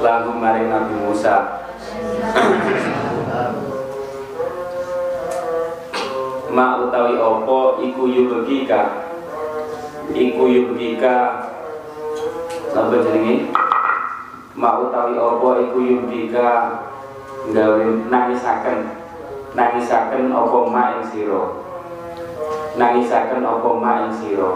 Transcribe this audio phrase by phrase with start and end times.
[0.00, 1.36] lagu maring Nabi Musa
[6.50, 9.06] ma utawi opo iku yubegika
[10.10, 11.46] iku yubegika
[12.70, 13.50] Napa jenenge?
[14.54, 16.48] Mau utawi apa iku yubika
[17.50, 18.94] gawe nangisaken
[19.58, 21.42] nangisaken apa ma ing sira.
[22.78, 24.50] Nangisaken apa ma ing sira.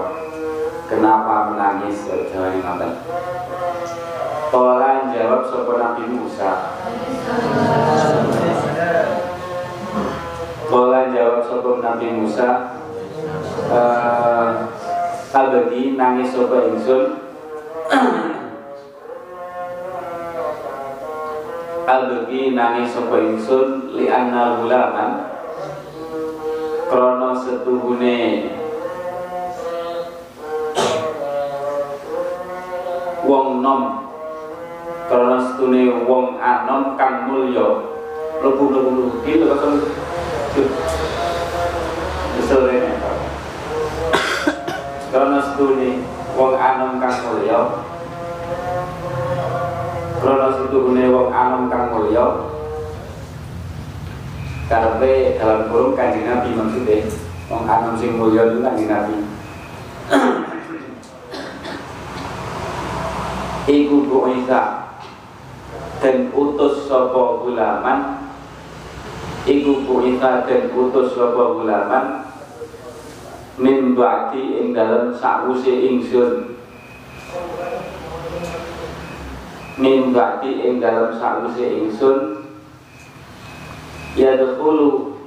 [0.86, 2.92] Kenapa menangis jawaban ngoten?
[4.54, 6.78] Kala jawab sapa Nabi Musa.
[10.70, 12.50] Kala jawab sapa Nabi Musa.
[15.34, 17.18] Albagi nangis sapa ingsun
[21.90, 25.34] Al-Bagi nangis sapa ingsun li anna gulaman
[26.86, 28.54] krana setuhune
[33.26, 34.03] wong nom
[35.08, 37.66] krana setuhune wong anom kang mulya.
[38.44, 39.72] Lebu lebu lebu iki lho kok
[42.34, 42.76] Besore
[45.14, 46.02] Krana setuhune
[46.34, 47.60] wong anom kang mulya.
[50.24, 52.24] Krono setuhune wong anom kang mulya.
[54.64, 57.04] Karepe dalam kurung kanjeng Nabi maksudnya
[57.52, 59.20] Wong anom sing mulya itu kanjeng Nabi.
[63.68, 64.32] Iku Bu
[66.04, 68.28] Dan utus sopo gulaman?
[69.48, 72.28] Iku Bu Isa dan utus sopo gulaman?
[73.56, 73.96] Min
[74.36, 76.52] ing dalam sakwuse ingsun
[79.80, 82.46] min ing dalam sakwise ingsun
[84.14, 85.18] ya dahulu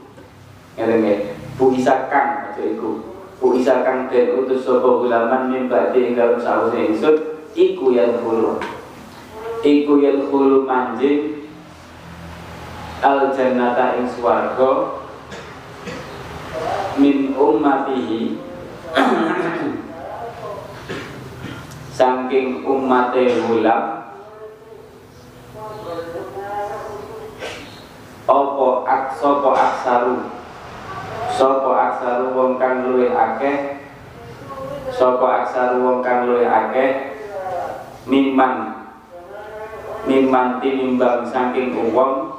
[0.78, 3.02] ngerenge bu isakan aja iku.
[3.42, 7.16] Bu isakan den utus sapa gulaman min ing dalam sakwise ingsun
[7.58, 8.62] iku ya dahulu
[9.66, 11.50] iku ya dahulu manjing
[13.02, 15.02] al jannata ing swarga
[16.98, 18.38] min ummatihi.
[21.98, 24.06] Saking ummate gulam
[28.30, 30.30] opo ak sopo aksaru?
[31.34, 33.82] Sopo aksaru wong kang luwih akeh?
[34.94, 37.18] Sopo aksaru wong kang luwih akeh?
[38.06, 38.77] Miman
[40.08, 42.32] miman tinimbang saking uwong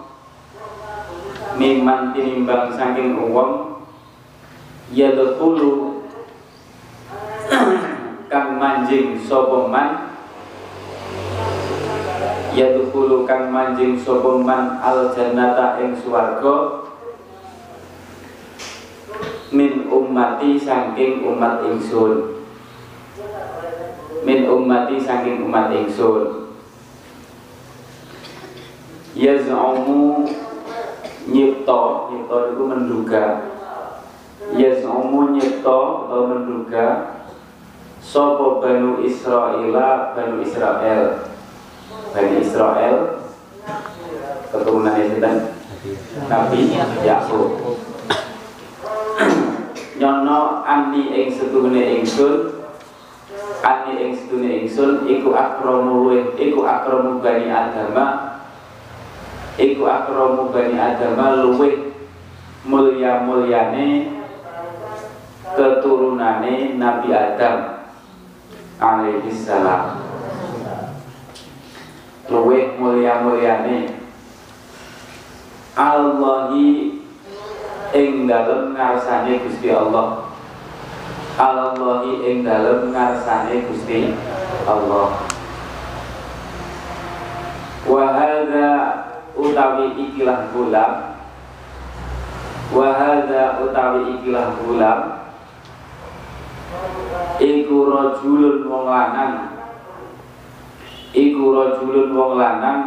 [1.60, 3.84] miman tinimbang saking uwong
[4.88, 6.00] yadkhulu
[8.32, 10.08] kang manjing sopo man.
[13.28, 16.88] Kang manjing sapa man al jannata ing swarga.
[19.54, 22.42] Min ummati saking umat ingsun.
[24.26, 26.47] Min ummati saking umat ingsun
[29.18, 30.30] yaz'umu
[31.26, 31.80] nyipta
[32.14, 33.24] nyipta itu menduga.
[34.54, 37.18] Yaz'umu nyipta atau menduga
[37.98, 41.26] sapa banu Israila banu Israel.
[42.14, 43.20] Bani Israel
[44.48, 45.36] keturunan sinten
[46.30, 47.76] Nabi Yakub.
[49.98, 52.62] Nyono ani ing setuhune ingsun
[53.66, 56.06] ani ing setuhune ingsun iku akramu
[56.38, 58.37] iku akramu bani adama
[59.58, 61.90] iku akramu bani adama luwih
[62.62, 64.06] mulya mulyane
[65.58, 67.90] keturunane Nabi Adam
[68.78, 69.98] alaihi salam.
[72.30, 73.98] Luwih mulia mulyane
[75.74, 76.98] Allahi
[77.94, 80.30] ing dalem ngarsane Gusti Allah.
[81.38, 84.14] Allahi ing dalem ngarsane Gusti
[84.66, 85.24] Allah.
[87.88, 89.07] Wa hadza
[89.38, 91.14] utawi ikilah gulam.
[92.74, 95.00] Wa hadza utawi ikilah gulam.
[97.38, 99.34] Iku rajulun wong lanang.
[101.14, 102.82] Iku rajulun wong lanang.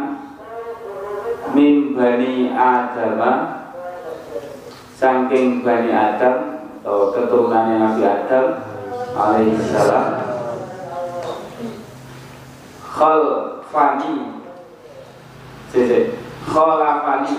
[1.56, 3.32] Mim bani adama.
[4.94, 6.52] Saking bani adam
[6.82, 8.46] atau keturunannya Nabi Adam
[9.14, 10.06] alaihi salam.
[12.82, 13.22] Khal
[13.70, 14.42] fani
[15.72, 17.36] Sisi Khalafani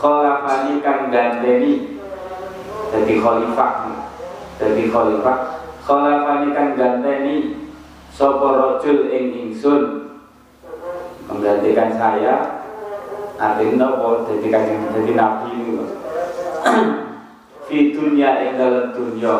[0.00, 1.94] Khalafani kan ganteni
[2.94, 3.72] Jadi khalifah.
[4.58, 5.38] Jadi khalifah.
[5.82, 7.58] Khalafani kan ganteni
[8.14, 10.14] Sopo rojul ing ingsun.
[11.26, 12.62] Menggantikan saya.
[13.34, 14.30] Artinya apa?
[14.30, 14.62] Jadi kan
[14.94, 15.74] jadi nabi ini
[17.66, 19.34] Fi dunia ing dalam dunia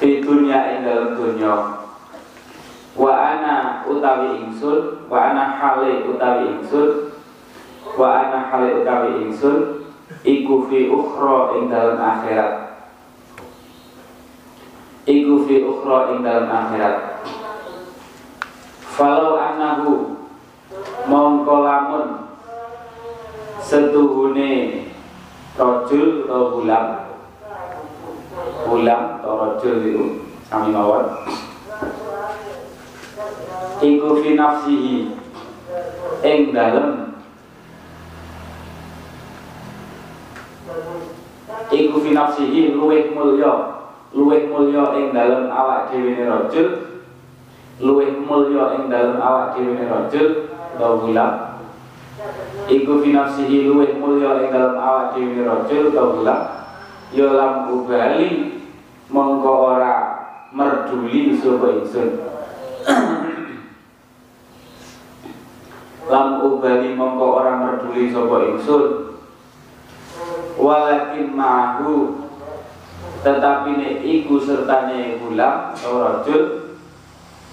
[0.00, 1.83] Fi dunia ing dalam dunia
[2.94, 7.10] wa ana utawi ingsun wa ana hale utawi ingsun
[7.98, 9.84] wa ana hale utawi ingsun
[10.22, 12.52] iku fi ukhra ing dalam akhirat.
[15.04, 16.96] Iku fi ukhra ing dalam akhirat.
[18.94, 20.14] Falau annahu
[21.10, 22.06] mongko lamun
[23.58, 24.84] setuhune
[25.58, 26.86] rojul atau gulam
[28.66, 30.04] gulam atau rojul itu
[30.46, 31.06] sami mawon
[33.84, 34.96] iku fi nafsihi.
[36.24, 37.20] Ing dalem.
[41.68, 43.52] Iku fi nafsihi luwih mulya.
[44.16, 46.68] Luwih mulya ing dalem awak dhewe rajul.
[47.82, 50.48] Luwih mulya ing dalem awak dhewe rajul.
[50.74, 51.32] Utawa gulam
[52.66, 55.92] iku fi nafsihi luwih mulya ing dalem awak dhewe rajul.
[55.92, 56.40] Utawa gulam
[57.12, 58.54] ya lam ubali.
[59.04, 59.94] Mongko ora
[60.50, 62.18] merduli sapa ingsun
[66.14, 69.18] lam ubali mongko orang merduli sapa ingsun.
[70.54, 72.22] Walakin ma'hu
[73.26, 76.70] tetapi ne iku sertane gulam atau rajul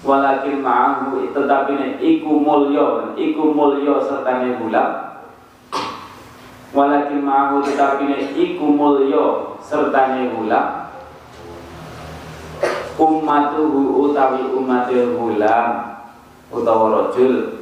[0.06, 5.18] walakin ma'hu tetapi ne iku mulya iku mulya sertane gulam.
[6.70, 10.86] Walakin ma'hu tetapi ne iku mulya sertane gulam.
[12.94, 15.98] Ummatuhu utawi umatil gulam
[16.54, 17.61] utawa rajul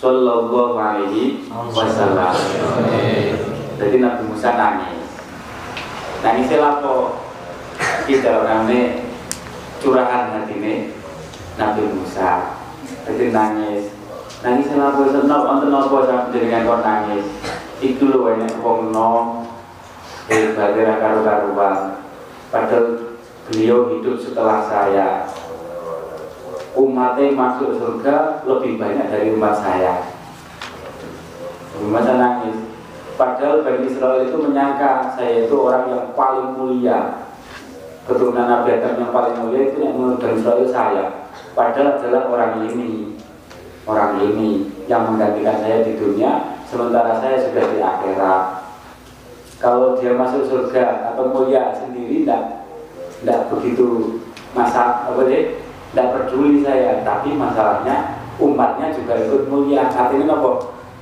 [0.00, 2.32] Sallallahu alaihi wasallam.
[3.76, 5.04] Jadi Nabi Musa nangis.
[6.24, 7.20] Nangis lapo
[8.08, 9.04] Kita orangnya
[9.76, 10.96] curahan hati ini
[11.60, 12.56] Nabi Musa.
[13.04, 13.92] Jadi nangis.
[14.40, 17.28] Nangis lapo senop Untuk nopo sampai dengan kau nangis.
[17.84, 19.44] Itu loh banyak wong nom
[20.32, 22.00] Hebatnya karu-karuan.
[22.48, 23.12] Padahal
[23.52, 25.28] beliau hidup setelah saya
[26.76, 30.06] umatnya masuk surga lebih banyak dari umat saya.
[31.82, 32.56] Umat saya nangis.
[33.18, 37.28] Padahal Bani Israel itu menyangka saya itu orang yang paling mulia.
[38.08, 41.04] Keturunan Nabi Adam yang paling mulia itu yang menurut Bani Israel saya.
[41.52, 43.18] Padahal adalah orang ini.
[43.88, 48.44] Orang ini yang menggantikan saya di dunia sementara saya sudah di akhirat.
[49.58, 52.64] Kalau dia masuk surga atau mulia sendiri tidak
[53.20, 54.16] tidak begitu
[54.56, 55.60] masa apa deh
[55.90, 59.90] tidak peduli saya tapi masalahnya umatnya juga ikut mulia.
[59.90, 60.50] Artinya apa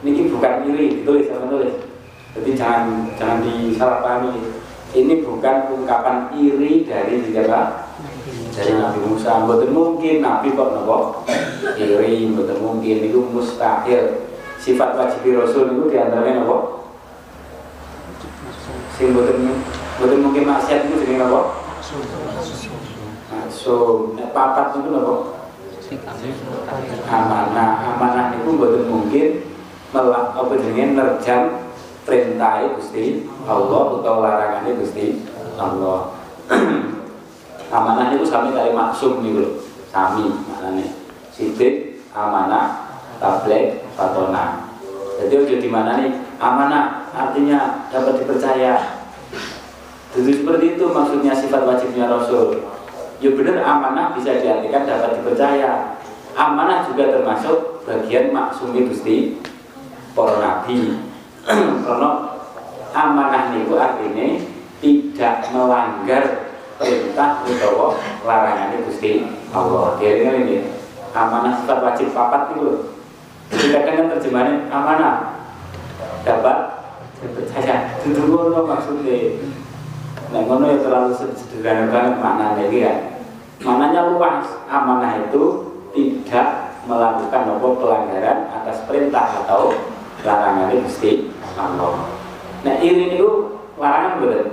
[0.03, 1.89] ini bukan iri ditulis sama tulis
[2.39, 4.33] jadi jangan jangan disalahpahami.
[4.89, 7.93] Ini bukan ungkapan iri dari siapa?
[8.57, 9.45] Dari Nabi Musa.
[9.45, 11.27] Betul mungkin Nabi kok nopo?
[11.77, 12.97] Iri betul mungkin.
[13.11, 14.31] Itu mustahil.
[14.59, 16.89] Sifat wajib Rasul itu di antaranya nopo?
[18.95, 19.37] Sing betul
[19.99, 21.59] betul mungkin maksiat itu jadi nopo
[23.51, 23.75] so
[24.33, 25.35] papat itu nopo
[27.09, 27.97] amanah.
[27.97, 29.27] Amanah itu betul mungkin
[29.91, 31.45] melak apa jenenge nerjang
[32.05, 35.25] perintah Gusti Allah atau larangannya Gusti
[35.57, 36.13] Allah.
[37.77, 39.61] Amanah itu sami kali maksum nih lho.
[39.89, 40.89] Sami maknanya
[41.33, 42.89] sidik amanah
[43.21, 44.69] tablet fatona
[45.19, 49.03] jadi udah di mana nih amanah artinya dapat dipercaya.
[50.15, 52.68] Jadi seperti itu maksudnya sifat wajibnya Rasul
[53.19, 55.99] ya benar amanah bisa diartikan dapat dipercaya.
[56.39, 59.43] Amanah juga termasuk bagian maksumi Gusti
[60.15, 61.03] para nabi.
[61.87, 62.11] Karena
[62.95, 64.29] amanah itu artinya
[64.79, 66.25] tidak melanggar
[66.79, 69.99] perintah atau larangan Gusti Allah.
[69.99, 70.71] Dia ini
[71.11, 72.79] amanah sifat wajib papat itu loh
[73.49, 75.41] kita kan terjemahannya amanah
[76.21, 76.79] dapat
[77.19, 78.23] Percaya, itu
[78.63, 79.43] maksudnya.
[80.29, 82.95] Nah ngono ya terlalu sederhana banget maknanya ini ya.
[83.65, 84.45] Maknanya luas.
[84.69, 89.73] Amanah itu tidak melakukan apa pelanggaran atas perintah atau
[90.21, 91.13] larangan itu Gusti
[91.57, 92.13] Allah.
[92.61, 94.45] Nah ini itu larangan betul.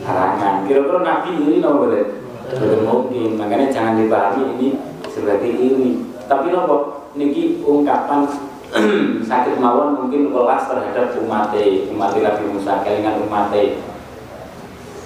[0.00, 0.54] Larangan.
[0.64, 2.04] Kira-kira Nabi ini nopo betul.
[2.48, 3.28] Betul mungkin.
[3.36, 4.68] Makanya jangan dipahami ini
[5.12, 6.08] sebagai ini.
[6.24, 8.24] Tapi nopo niki ungkapan
[9.28, 11.54] sakit mawon mungkin welas terhadap umat
[11.92, 13.54] umat Nabi Musa kelingan umat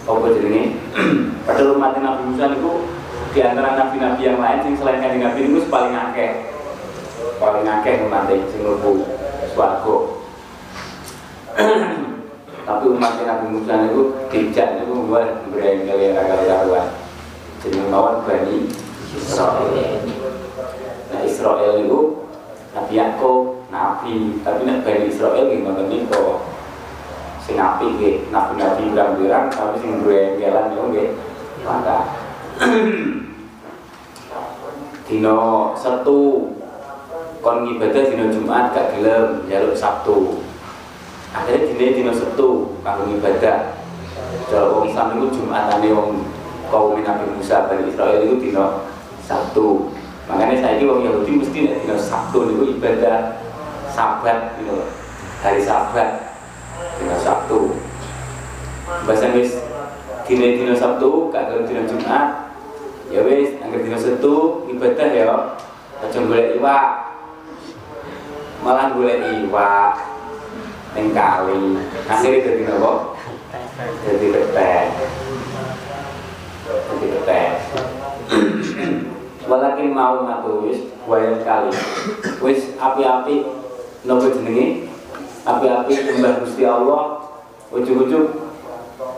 [0.09, 0.77] apa jenenge?
[1.47, 2.73] Padahal umat Nabi Musa itu
[3.31, 6.31] di antara nabi-nabi yang lain sing selain kanjeng Nabi itu paling akeh.
[7.39, 8.93] Paling akeh umat sing mlebu
[9.53, 9.97] swarga.
[12.67, 16.87] Tapi umat Nabi Musa itu tidak itu membuat berengkel agak karuan
[17.61, 18.69] jeneng mawon Bani
[19.15, 20.01] Israel.
[21.11, 22.01] Nah Israel itu
[22.73, 24.39] Nabi Yakub nabi.
[24.43, 26.60] Tapi nek Bani Israel gimana nih kok
[27.51, 31.09] sing api nggih nabi-nabi pirang-pirang tapi sing duwe enggelan yo nggih
[31.67, 31.99] maka
[35.11, 36.47] dino Sabtu
[37.43, 40.47] kon ngibadah dino Jumat gak gelem jaluk Sabtu.
[41.35, 43.83] Akhirnya dino dino Sabtu kanggo ngibadah.
[44.47, 46.23] Kalau wong Islam itu Jumatane wong
[46.71, 48.87] kaum Nabi Musa Bani Israel itu dino
[49.27, 49.91] Sabtu.
[50.31, 53.43] Makanya saya ini wong Yahudi mesti dino Sabtu itu ibadah
[53.91, 54.87] sabat gitu
[55.43, 56.30] hari sabat
[56.99, 57.77] dina Sabtu.
[59.07, 59.61] Bahasa wis
[60.27, 62.27] dina dina Sabtu gak gelem dina Jumat.
[63.11, 65.57] Ya wis angger dina Sabtu ibadah ya.
[66.01, 66.87] Aja golek iwak.
[68.61, 69.95] Malah golek iwak.
[70.91, 71.79] Ning kali
[72.11, 73.15] akhirnya dadi napa?
[73.81, 74.87] Dadi ketek
[76.67, 77.51] dadi ketek
[79.47, 81.71] walakin mau ngatu wis buaya kali.
[82.43, 83.47] Wis api-api
[84.07, 84.90] nopo jenenge
[85.57, 87.03] api-api sembah Gusti Allah.
[87.75, 88.27] Ujug-ujug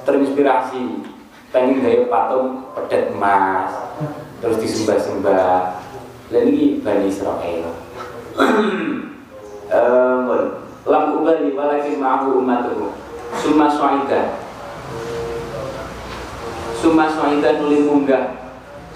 [0.09, 1.05] terinspirasi.
[1.53, 3.73] Pengen gaya patung pedet emas.
[4.41, 5.85] Terus disembah-sembah.
[6.33, 7.77] Dan ini Bani Israel.
[10.83, 12.91] Lam ubali walakin ma'ahu ummatuhu.
[13.39, 14.41] Summa su'ida.
[16.75, 18.43] Summa su'ida nuli munggah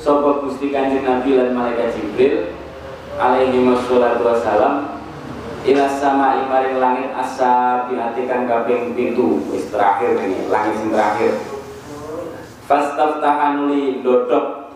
[0.00, 2.52] sopa Gusti Kanjeng Nabi lan Malaikat Jibril
[3.16, 4.95] alaihi wassalatu wassalam
[5.66, 9.42] ila sama imaring langit asa diatikan kaping pintu.
[9.50, 11.32] Wis terakhir ini langit sing terakhir.
[12.70, 14.70] Fastaftahan li dodok.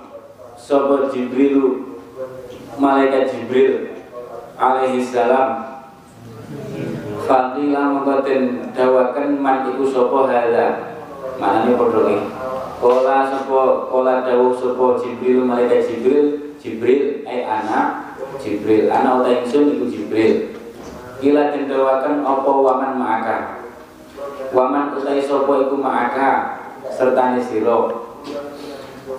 [0.61, 1.97] Sopo jibrilu?
[2.77, 3.97] Malaikat jibril
[4.59, 5.81] alaihi salam.
[7.25, 10.99] Fakila mengkotin dawakan man iku sopo hala
[11.39, 12.27] Mana podo nih
[12.83, 18.91] Kola sopo Kola dawuh sopo jibril malaikat jibril Jibril eh anak Jibril.
[18.91, 20.60] Anak utai iku jibril
[21.21, 23.37] Ila dendawakan opo waman ma'aka?
[24.57, 26.57] Waman utai sopo iku ma'aka?
[26.89, 28.09] Serta siro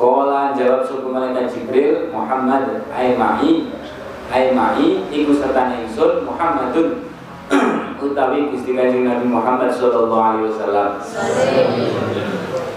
[0.01, 7.05] Kola jawab sopo malaikat Jibril Muhammad ay ma'i iku serta ingsun Muhammadun
[8.01, 10.89] Utawi Gusti Kanjeng Nabi Muhammad sallallahu alaihi wasallam.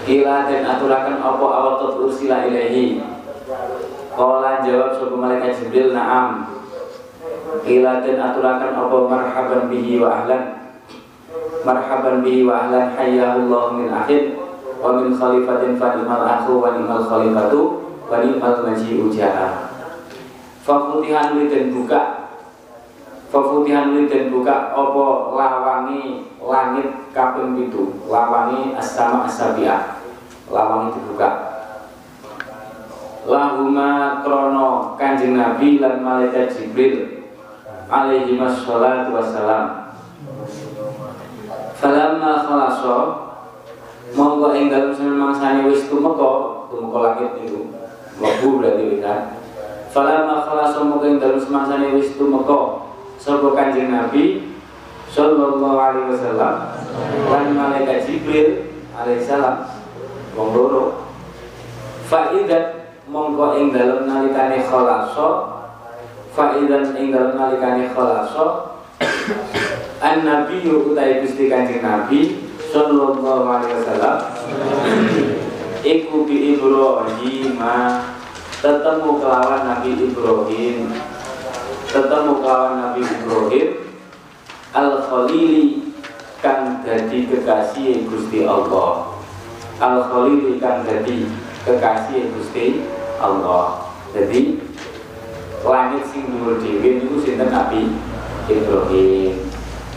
[0.05, 3.01] Ila dan aturakan opo awal ursila ilahi
[4.13, 6.54] Kola jawab sopo malaikat Jibril na'am
[7.63, 10.65] Ilatin aturakan apa marhaban bihi wa ahlan.
[11.63, 14.37] Marhaban bihi wa ahlan Hayyahullah min akhir
[14.77, 19.09] Wa min khalifatin fa ni'mal akhu wa ni'mal khalifatu Wa ni'mal maji'u
[20.65, 22.01] Fafutihan li dan buka.
[23.29, 30.01] Fafutihan li dan buka Apa lawangi langit kaping itu Lawangi as-sama as-sabi'ah.
[30.49, 31.29] Lawangi dibuka.
[33.25, 37.14] Lahuma krono kanjeng Nabi lan malaikat Jibril
[37.89, 39.93] alaihi wassalatu wassalam.
[41.75, 42.97] Falamma khalaso
[44.15, 47.69] monggo ing dalem semangsane wis tumeka tumeka langit niku.
[48.15, 49.21] Mlebu berarti kan
[49.91, 52.89] falamma khalaso monggo ing dalem semangsane wis tumeka
[53.21, 54.55] sapa kanjeng Nabi
[55.11, 56.55] sallallahu alaihi wasallam.
[57.29, 59.67] Lan malaikat Jibril alaihi salam
[60.33, 60.83] wong loro.
[62.05, 65.54] Faidat monggo ing dalem nalikane khalaso
[66.35, 68.75] Fa'idan ing dalem nalikane khalaso.
[70.03, 74.19] An Nabi utai Gusti Kanjeng Nabi sallallahu alaihi wasallam.
[75.79, 77.55] Iku bi Ibrahim
[78.59, 80.91] tetemu kelawan Nabi Ibrahim.
[81.87, 83.67] Tetemu kelawan Nabi Ibrahim.
[84.75, 85.95] Al Khalili
[86.43, 89.15] kang dadi kekasih Gusti Allah.
[89.79, 91.31] Al Khalili kang dadi
[91.63, 92.83] kekasih Gusti
[93.23, 93.87] Allah.
[94.11, 94.59] Jadi
[95.65, 97.89] langit sing dhuwur dhewe niku sinten Nabi?
[98.45, 99.33] Ibrahim.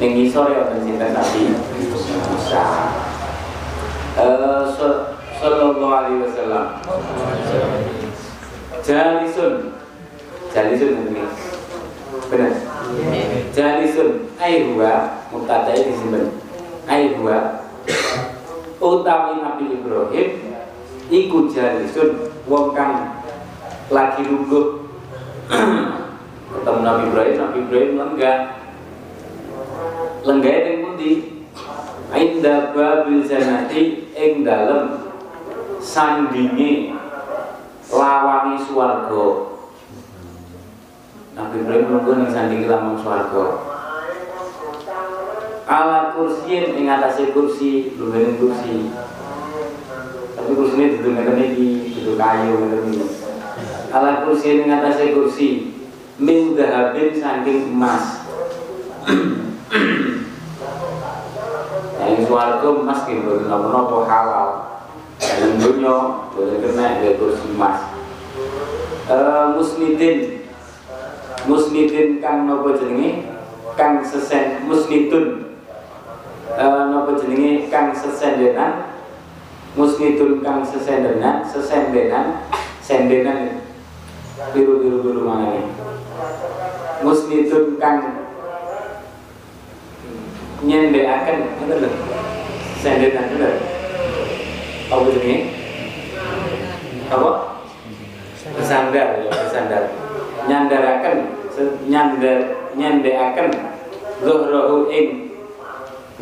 [0.00, 1.42] Ning ngisor ya wonten sinten Nabi?
[2.32, 2.64] Musa.
[4.16, 4.64] Eh
[5.38, 6.66] sallallahu alaihi wasallam.
[8.82, 9.54] Jalisun.
[10.50, 11.22] Jalisun ini
[12.32, 12.52] benar?
[13.52, 14.10] Jalisun.
[14.40, 16.32] Ai huwa mubtada disimpen
[16.88, 17.68] ai huwa.
[18.78, 20.28] Utawi Nabi Ibrahim
[21.10, 23.18] iku jalisun wong kang
[23.90, 24.77] lagi lungguh
[26.52, 28.38] ketemu Nabi Ibrahim Nabi Ibrahim lenggah.
[30.28, 31.12] Lenggah yang pundi?
[32.08, 35.12] Inda babil janati ing dalem
[35.80, 36.92] sandingi
[37.88, 39.28] lawangi swarga.
[41.36, 43.44] Nabi Ibrahim nunggu ning sandingi lawangi swarga.
[45.68, 48.88] Ala kursiin ing atase kursi lumayan kursi.
[50.32, 53.17] Tapi kursinya duduk ngeten iki duduk kayu ngeten iki
[53.92, 55.48] ala kursi ing atase kursi.
[56.18, 58.26] Min dahabin saking emas.
[62.02, 64.82] Yang suarga emas gitu nopo-nopo halal.
[65.22, 65.96] Yang dunia
[66.34, 67.78] boleh kena ya kursi emas.
[69.06, 70.42] Uh, musnidin.
[71.46, 73.30] Musnidin kang nopo jenenge?
[73.78, 75.54] Kang sesen musnidun.
[76.50, 77.70] Uh, nopo jenenge?
[77.70, 78.90] Kang sesendenan.
[79.78, 82.42] Musnidun kang sesendenan sesendenan.
[82.82, 83.67] Sendenan
[84.54, 85.66] biru biru mana nih
[87.02, 88.22] musnidun kang
[90.62, 91.90] nyendekaken ngoten lho
[92.78, 93.54] sendenan bener
[94.90, 95.36] apa jenenge
[97.10, 97.30] apa
[98.54, 99.82] bersandar ya bersandar
[100.46, 101.16] nyandaraken
[101.90, 102.38] nyandar
[102.78, 103.50] nyendekaken
[104.22, 105.34] zuhrahu ing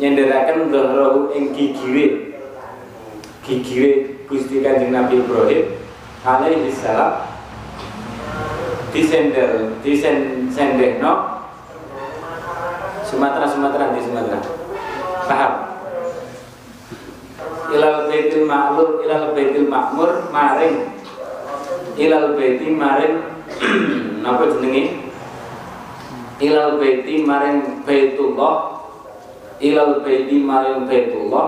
[0.01, 2.33] nyandaraken zuhrahu ing gigire
[3.45, 3.89] gigire
[4.27, 5.79] Gusti Kanjeng Nabi Ibrahim
[6.25, 7.26] alaihi salam
[8.91, 11.37] disender disen sendehno
[13.07, 14.39] Sumatera Sumatera di Sumatera.
[15.31, 15.53] Paham?
[17.71, 20.91] Ilal baitil ma'mur ilal baitil ma'mur maring.
[21.97, 23.15] Ilal baiti maring
[24.23, 25.07] napa jenenge?
[26.43, 28.55] Ilal baiti maring baitullah.
[29.63, 31.47] Ilal baiti maring baitullah.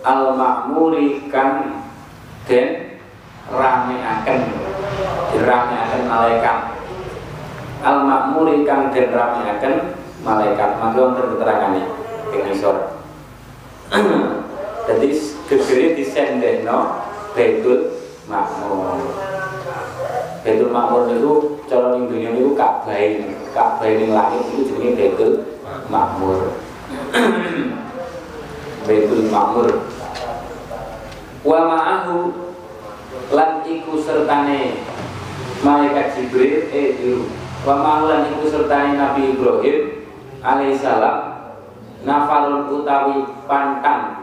[0.00, 1.82] Al ma'muri kan
[2.48, 2.98] den
[3.52, 4.65] rameaken
[5.36, 6.58] dirameaken malaikat.
[7.84, 9.74] Al ma'muri kan den rameaken
[10.24, 10.70] malaikat.
[10.80, 11.84] Maka wonten keterangannya
[12.32, 12.76] ing ngisor.
[14.86, 15.08] Jadi
[15.50, 17.90] gegere disendehno Baitul
[18.30, 19.02] Makmur
[20.46, 21.32] Baitul Makmur itu
[21.66, 22.94] cara ning dunya niku Ka'bah
[23.50, 25.32] Ka'bah ning langit itu jenenge Baitul
[25.90, 26.54] Makmur
[28.86, 29.68] Baitul Makmur
[31.46, 32.34] wa ma'ahu
[33.30, 34.82] lan iku sertane
[35.64, 37.24] malaikat Jibril eh dulu
[37.64, 39.78] wa ma'ahu lan iku Nabi Ibrahim
[40.44, 41.18] alaihissalam
[42.06, 44.22] nafarun utawi pantan.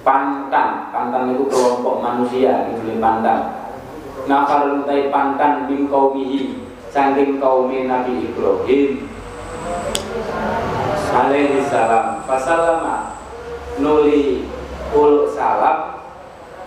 [0.00, 3.68] Pantan pantan itu kelompok manusia itu pantan.
[4.28, 9.10] Nafarun utawi pantan bin kaumihi saking kaumi Nabi Ibrahim
[11.10, 13.18] alaihissalam fasalama
[13.80, 14.46] nuli
[14.92, 15.98] ul salam.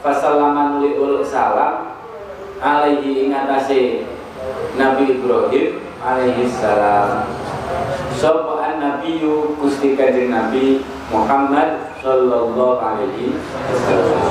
[0.03, 1.92] Fasalama nuli ul salam
[2.63, 4.07] alaihi ingatasi
[4.79, 7.27] Nabi Ibrahim alaihissalam
[8.15, 10.79] Sopo an nabiyu Gusti Kanjeng Nabi
[11.11, 14.23] Muhammad sallallahu alaihi wasallam.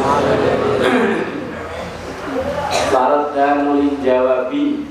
[2.93, 4.89] Faradda nulin jawabi.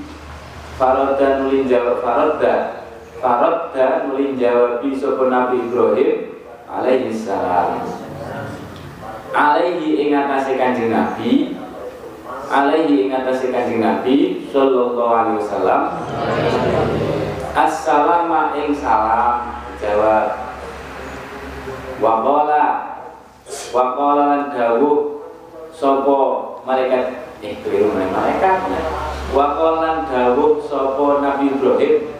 [0.78, 2.86] Faradda nulin jawab Faradda.
[3.18, 7.82] Faradda nulin jawabi Sopo Nabi Ibrahim alaihi salam.
[9.32, 11.51] Alaihi ingatasi kanjeng Nabi
[12.52, 15.82] Alaihi ingatasi kanjeng Nabi Sallallahu alaihi wasallam.
[17.56, 20.52] Assalamu ing salam jawab.
[21.96, 22.64] Waqala
[23.72, 25.24] Waqala lan dawuh
[25.72, 26.20] Sopo
[26.68, 27.24] malaikat.
[27.40, 28.68] Eh keliru malaikat?
[29.32, 32.12] Waqala lan dawuh Sopo Nabi Ibrahim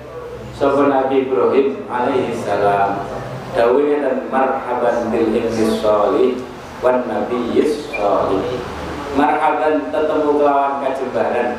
[0.57, 3.05] Sopo Nabi Ibrahim alaihi salam.
[3.53, 6.41] Dawuhnya dan marhaban bil ibnis sholih
[6.81, 8.72] Wan nabi sholih
[9.13, 11.51] Marhaban ketemu kelawan kajembaran.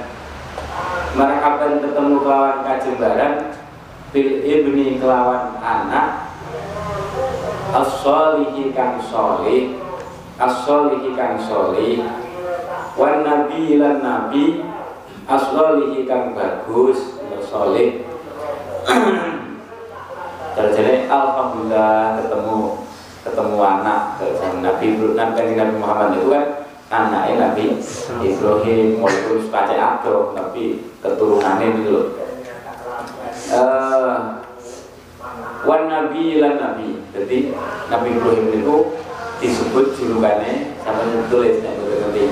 [1.13, 3.34] Marhaban ketemu kelawan kajembaran
[4.10, 6.34] bil ibni kelawan anak.
[7.74, 9.82] As-solihi kang solih
[10.38, 12.06] as-solihi kang solih
[12.94, 14.62] wan nabi lan nabi
[15.26, 17.18] as-solihi kang bagus
[17.50, 18.06] solih
[20.54, 22.58] jadi alhamdulillah ketemu
[23.24, 24.02] ketemu anak.
[24.62, 27.80] Nabi Nabi Nabi Muhammad itu kan anaknya Nabi
[28.24, 32.08] Ibrahim walaupun pacar atau tapi keturunannya itu loh
[33.52, 34.17] uh,
[35.63, 37.00] wan nabi lan nabi.
[37.13, 37.54] Jadi
[37.88, 38.76] Nabi Ibrahim itu
[39.43, 42.24] disebut julukannya sama tulis nek nanti.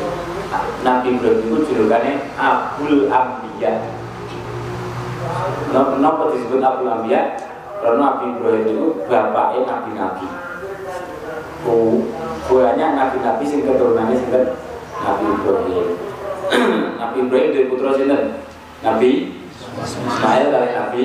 [0.82, 3.74] Nabi Ibrahim itu julukannya Abul Ambiya.
[5.72, 7.40] Kenapa disebut Abul Ambiya?
[7.82, 10.28] Karena Nabi Ibrahim itu bapaknya nabi-nabi.
[11.62, 14.58] Banyak nabi-nabi sing keturunannya sinten
[15.02, 15.88] Nabi Ibrahim.
[17.00, 18.24] Nabi Ibrahim dari putra sinten?
[18.82, 19.12] Nabi
[19.78, 21.02] Ismail kali Nabi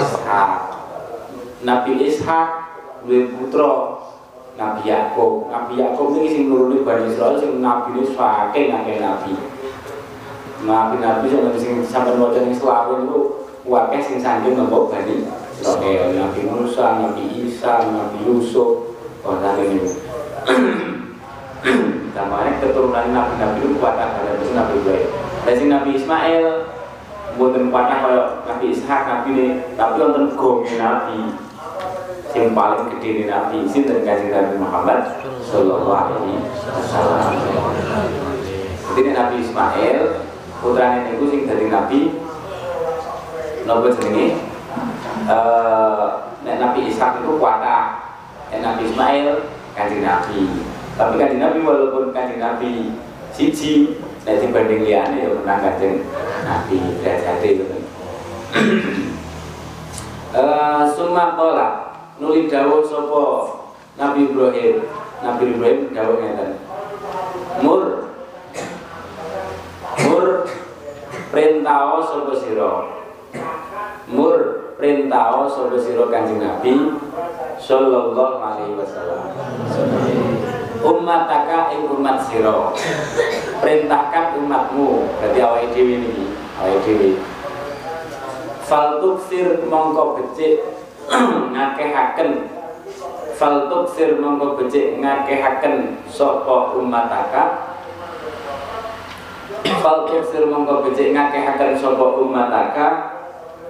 [0.00, 0.50] Ishak.
[1.68, 2.48] Nabi Ishak
[3.04, 4.00] dari putra
[4.56, 5.52] Nabi Yakub.
[5.52, 9.32] Nabi Yakub ini sing nuruni Bani Israel sing nabi ini saking akeh nabi.
[10.64, 13.20] Nabi-nabi sing sing sampeyan maca ning selawin itu
[13.68, 15.28] wakeh sing saking nopo Bani
[15.60, 16.08] Israel.
[16.16, 18.93] Nabi Musa, Nabi Isa, Nabi Yusuf,
[19.24, 19.88] orang ini.
[22.14, 25.08] Namanya keturunan Nabi-Nabi itu kuat ada itu Nabi Ibrahim.
[25.44, 26.44] Dan si Nabi Ismail
[27.34, 31.18] buatan kuatnya kalau Nabi Ishak Nabi ini, tapi wonten gomi Nabi
[32.34, 35.00] yang paling gede di Nabi dan kasih Nabi Muhammad
[35.42, 37.34] Sallallahu Alaihi Wasallam.
[38.94, 39.98] Jadi Nabi Ismail
[40.62, 42.14] putranya itu sing dari Nabi
[43.64, 44.26] Nabi jenenge
[45.24, 48.03] eh Nabi Ishak itu kuatah
[48.62, 49.26] Nabi Ismail
[49.74, 50.40] kanjeng Nabi.
[50.94, 52.94] Tapi kanjeng Nabi walaupun kanjeng Nabi
[53.34, 56.04] siji nek dibanding liyane ya menang kanjeng
[56.46, 56.78] Nabi.
[57.02, 57.66] Derajate itu.
[60.34, 63.54] Eh summa qala nuli dawuh sapa
[63.94, 64.82] Nabi Ibrahim.
[65.22, 66.58] Nabi Ibrahim dawuh ngeten.
[67.62, 68.10] Mur.
[70.10, 70.26] Mur.
[71.30, 72.72] Perintah sapa sira?
[74.10, 76.98] Mur perintah sapa sira kanjeng Nabi
[77.58, 79.30] sallallahu alaihi wasallam.
[80.84, 82.74] Ummataka ing umat sira.
[83.62, 85.08] Perintahkan umatmu.
[85.22, 86.24] Berarti awake dhewe niki
[86.60, 87.10] awake dhewe.
[88.64, 90.60] Fal tuksir mongko becik
[91.54, 92.30] ngakehaken.
[93.38, 97.74] Fal tuksir mongko becik ngakehaken sapa ummataka
[99.84, 103.13] fal tuksir mongko becik ngakehaken sapa ummataka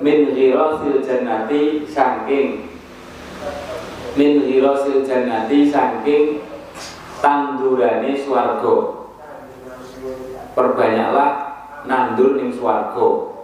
[0.02, 2.66] min ghirasil jannati saking
[4.18, 6.42] min ghirasil jannati saking
[7.22, 8.76] tandurane swarga.
[10.54, 11.30] Perbanyaklah
[11.86, 13.34] nandur ning swarga.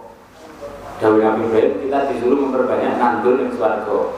[1.01, 4.15] Dawi Nabi Ibrahim kita disuruh memperbanyak nandur ning swarga.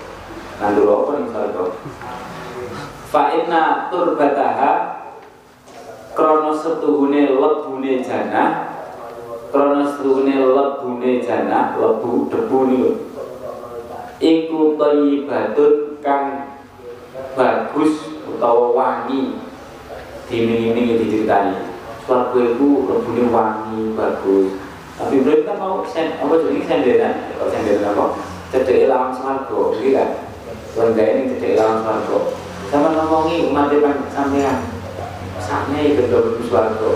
[0.57, 1.63] Nandur apa ning swarga?
[3.13, 4.71] Fa inna turbataha
[6.17, 8.72] krono setuhune lebune jannah
[9.53, 12.91] krono setuhune lebune jannah lebu debu niku
[14.17, 16.57] iku thayyibatun kang
[17.37, 19.37] bagus utawa wangi.
[20.25, 21.69] Dimingi-mingi diceritani.
[22.07, 24.57] Swarga itu lebune wangi bagus.
[24.97, 27.13] Tapi Ibrahim kan mau sen apa jadi senderan?
[27.37, 28.05] Kalau senderan apa?
[28.49, 29.93] Cedek lawan swarga gitu
[30.73, 32.17] kan ini cedek lawan swarga.
[32.73, 34.72] Sama ngomongi umat depan sampean
[35.83, 36.89] itu dalam swarga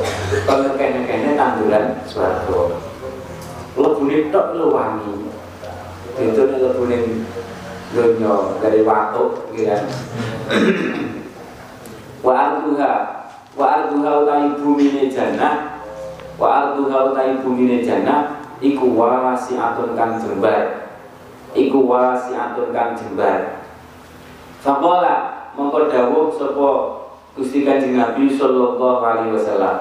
[0.48, 2.88] kalau kene-kene tanduran swarga
[3.78, 5.14] lebune tok lu wangi.
[6.18, 6.98] Itu lebune
[7.94, 9.84] dunya dari watuk gitu kan.
[12.26, 12.94] Wa arduha
[13.54, 15.86] wa arduha utai bumine jannah.
[16.42, 20.90] Wa arduha utai bumine jannah iku wasi'atun kang jembar.
[21.54, 23.62] Iku wasi'atun kang jembar.
[24.66, 26.70] Faqala mongko dawuh sapa
[27.38, 29.78] Gusti Kanjeng Nabi sallallahu alaihi wasallam.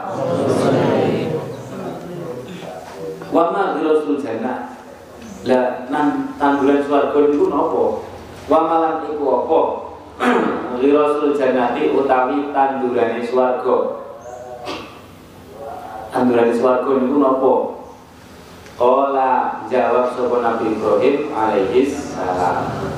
[3.32, 4.76] Wa ma ghirasul jannah.
[5.48, 8.04] Lah nan tanduran swarga niku napa?
[8.44, 9.60] Wa malan iku apa?
[10.84, 14.04] Ghirasul jannati utawi tandurane swarga.
[16.12, 17.54] Tandurane swarga niku napa?
[18.76, 22.95] Kala jawab sapa Nabi Ibrahim alaihi salam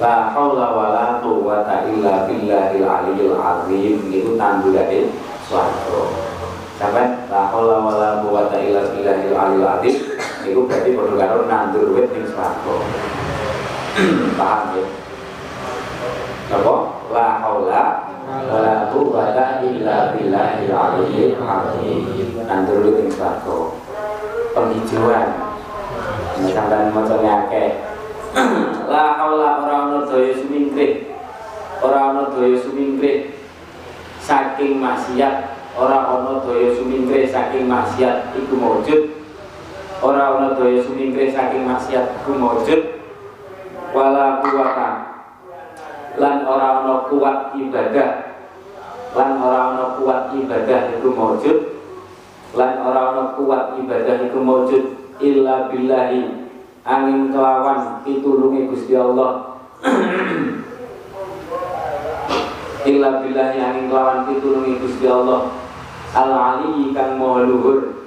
[0.00, 4.00] La haula wala quwwata illa billahil aliyyil azim.
[4.08, 5.12] Niku tandurane
[5.44, 6.00] swarga
[6.80, 9.96] Sampai la haula wala quwwata illa billahil aliyyil azim.
[10.48, 12.74] Niku berarti padha karo nandur wit ning swarga.
[14.40, 14.84] Paham ya?
[16.48, 16.74] Napa?
[17.12, 17.82] La haula
[18.48, 22.00] wala quwwata illa billahil aliyyil azim.
[22.48, 23.68] Nandur wit ning swarga.
[24.56, 25.28] Penghijauan.
[26.40, 27.89] Sampean macane akeh
[28.86, 31.10] la haula ora ana daya sumingkrih
[31.82, 33.34] ora ana daya sumingkrih
[34.22, 35.58] saking maksiat.
[35.74, 39.00] Ora ana daya sumingkrih saking maksiat iku maujud
[40.02, 42.80] ora ana daya sumingkrih saking maksiat iku maujud
[43.90, 44.90] wala kuwata
[46.18, 48.10] lan ora ana kuat ibadah.
[49.10, 51.58] Lan ora ana kuat ibadah iku maujud
[52.54, 54.84] lan ora ana kuat ibadah iku maujud
[55.18, 56.39] illa billahi
[56.90, 59.62] angin kelawan pitulunge Gusti Allah.
[62.82, 65.54] Illa billah yang kelawan pitulungi Gusti Allah.
[66.10, 68.02] Al ali kang maha luhur.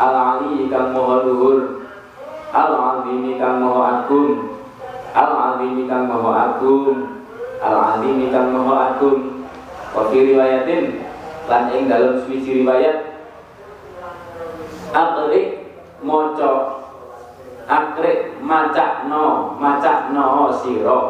[0.00, 1.84] Al ali kang maha luhur.
[2.56, 4.56] Al azimi kang maha agung.
[5.12, 7.20] Al azimi kang maha agung.
[7.60, 9.44] Al azimi kang maha agung.
[9.92, 11.04] Wa fi riwayatin
[11.44, 13.12] lan ing dalam suci riwayat.
[14.96, 15.68] Akrik
[16.00, 16.80] maca
[17.66, 21.00] akrik macakno macakno sira.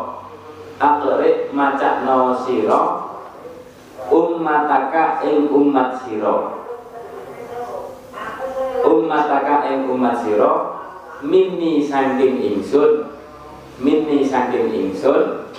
[0.81, 2.83] Akrik macakno sira.
[4.09, 6.37] Ummataka ing umat sira.
[8.85, 10.53] Ummataka ing umat sira.
[11.25, 13.13] Minni saking ingsun.
[13.81, 15.53] Minni saking ingsun.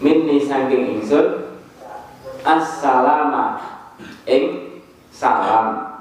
[0.00, 1.56] Minni saking ingsun.
[2.44, 3.60] Assalama
[4.24, 4.44] ing
[5.12, 6.00] salam.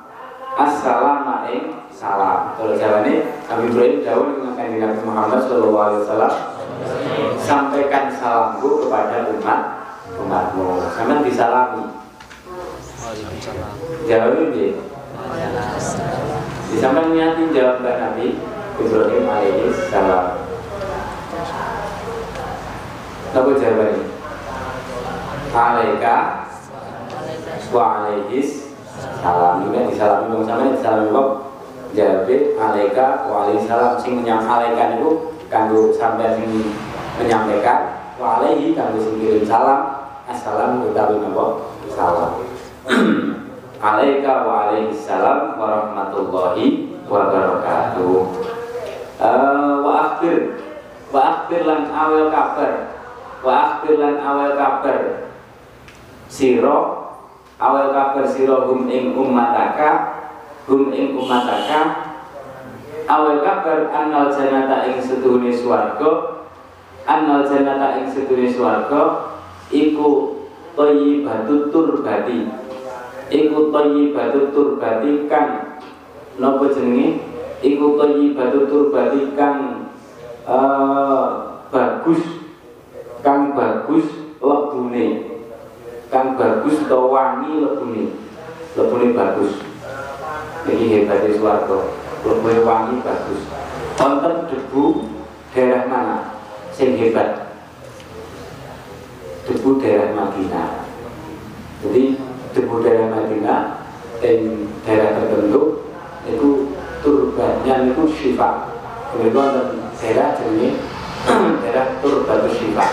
[0.56, 2.56] Assalama ing salam.
[2.56, 4.56] Kalau jawabannya Nabi Ibrahim jauh dengan
[4.88, 6.32] Nabi Muhammad SAW
[7.44, 9.62] sampaikan salamku kepada umat
[10.16, 10.80] umatmu.
[10.96, 11.84] Sama disalami
[14.08, 14.80] jawab ini
[16.72, 18.40] disampaikan niatin jawab Nabi
[18.80, 20.40] Ibrahim alaihi salam.
[23.36, 24.08] Apa jawabannya
[25.52, 26.48] alaika
[27.76, 28.72] wa alaihis
[29.20, 29.68] salam.
[29.68, 31.49] Juga disalami dong sama disalami kok
[31.94, 36.70] jawab alaika wa alaihi salam sing menyampaikan itu kanggo sampai sing
[37.18, 40.00] menyampaikan wa alaihi kanggo sing kirim salam.
[40.30, 41.74] Assalam utawi napa?
[41.90, 42.46] Salam.
[43.82, 48.14] Alaika wa alaihi salam warahmatullahi wabarakatuh.
[49.18, 50.62] Uh, wa akhir
[51.10, 52.74] wa akhir lan awal kabar.
[53.42, 55.00] Wa akhir lan awal kabar.
[56.30, 56.78] Siro
[57.58, 60.09] awal kabar siro hum ing ummataka
[60.70, 62.14] hum ing ummataka
[63.10, 66.38] awal kabar annal janata ing setuhune swarga.
[67.10, 69.34] Annal janata ing setuhune swarga
[69.74, 70.38] iku
[70.78, 72.46] thayyibatu turbati.
[73.34, 75.82] Iku thayyibatu turbati kang
[76.38, 77.26] napa jenenge?
[77.66, 79.90] Iku thayyibatu turbati kang
[80.46, 82.22] uh, bagus.
[83.26, 84.06] Kang bagus
[84.38, 85.34] lebune.
[86.14, 88.14] Kang bagus to wangi lebune.
[88.78, 89.69] Lebune bagus
[90.74, 91.80] iki hebatnya swarga
[92.26, 93.42] lebune wangi bagus.
[94.00, 94.84] Wonten debu
[95.52, 96.18] daerah mana?
[96.72, 97.52] Sing hebat.
[99.48, 100.88] Debu daerah Madinah.
[101.84, 102.16] Jadi
[102.56, 103.62] debu daerah Madinah
[104.20, 104.40] dan
[104.84, 105.84] daerah tertentu
[106.28, 106.50] itu
[107.04, 108.72] turbannya itu syifa.
[109.12, 110.76] Kemudian daerah jenis
[111.66, 112.88] daerah turbatu syifa.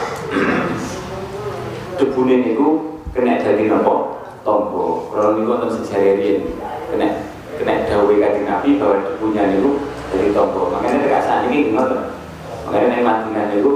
[1.97, 2.69] Debu ini itu
[3.15, 4.17] kena dari nopo?
[4.47, 6.39] Tombo kalau ini wonten sejarah
[6.87, 7.09] kena
[7.57, 9.71] kena dawe kaji nabi bahwa debunya itu
[10.13, 12.13] dari tombo makanya saat ini ngoten
[12.69, 13.73] makanya yang Madinah itu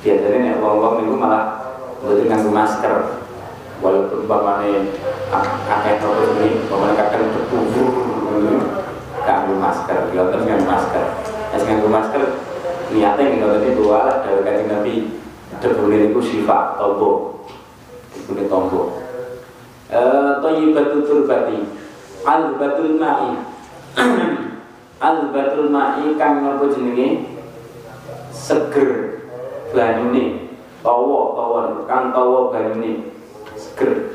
[0.00, 1.44] biasanya nek wong-wong itu malah
[2.00, 2.94] berarti nganggo masker.
[3.80, 4.92] Walaupun umpamane
[5.68, 7.58] akeh nopo ini umpamane kadang debu
[9.24, 9.98] nganggo masker.
[10.12, 11.04] Ngoten nganggo masker.
[11.52, 12.22] Nek nganggo masker
[12.90, 14.94] niate ngoten itu alat dawuh kanjeng Nabi
[15.62, 17.42] debune niku sifat tombo
[18.10, 18.98] debune tombo
[19.94, 21.58] eh thayyibatu turbati
[22.24, 23.32] albatul ma'i.
[25.00, 27.24] Albatul ma'i kang napa jenenge?
[28.28, 29.24] Seger
[29.72, 30.52] banyune.
[30.84, 33.08] Tawa tawa kang tawa banyune.
[33.56, 34.12] Seger.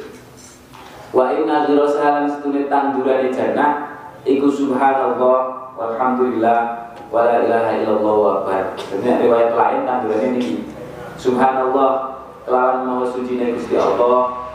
[1.10, 9.26] Wa inna dzirasalan setune tandurane jannah iku subhanallah walhamdulillah wala ilaha illallah wa akbar dene
[9.26, 10.70] riwayat lain tandurane niki.
[11.18, 14.54] Subhanallah kelawan maha suci Gusti Allah.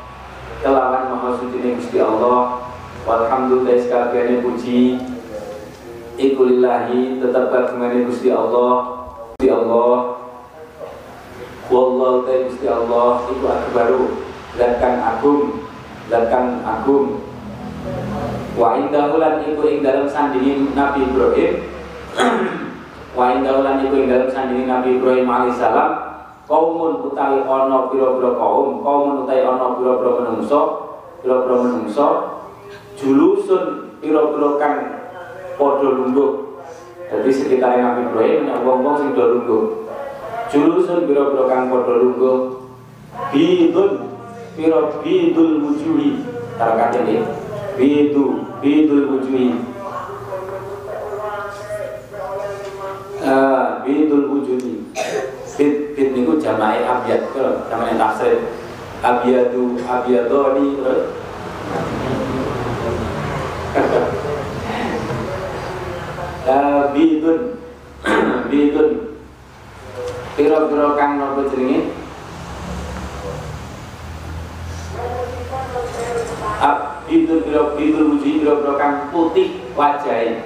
[0.63, 2.70] Kelawan maha suci Gusti Allah
[3.05, 5.01] walhamdulillah sekalian puji
[6.21, 9.01] iku lillahi tetap kagungane Gusti Allah.
[9.41, 10.21] Gusti Allah.
[11.71, 14.05] Wallahu ta'ala Gusti Allah itu akbaru
[14.59, 15.65] dan kang agung
[16.11, 17.25] dan kang agung.
[18.59, 21.55] Wa indahu lan iku ing dalam sandingin Nabi Ibrahim.
[23.17, 26.11] Wa indahu lan iku ing dalam sandingin Nabi Ibrahim alaihissalam
[26.51, 30.61] kaumun utawi ana pira-pira kaum kaumun utawi ana pira-pira menungso
[31.23, 32.07] pira-pira menungso
[33.01, 33.97] julusun
[34.61, 34.77] kang
[35.57, 36.61] padha lungguh.
[37.11, 39.65] Jadi sekitar Nabi Ibrahim wong-wong sing do lungguh.
[40.53, 41.09] Julusun
[41.49, 42.37] kang padha lungguh.
[43.33, 43.91] Bidun
[44.55, 46.21] biro bidul wujuhi
[46.77, 47.25] kata ini
[47.81, 49.57] bidu bidul wujuhi.
[53.21, 54.85] Uh, bidul wujuhi.
[55.57, 57.33] Bid bid niku jamae abiyad.
[57.33, 58.45] Kalau namanya tafsir
[60.81, 61.05] terus uh,
[66.95, 67.41] bidun.
[68.51, 68.91] Bidun.
[70.35, 71.93] Pira-pira kang napa jenenge?
[76.61, 80.45] Abidul biro bidul wuji biro biro kang putih wajah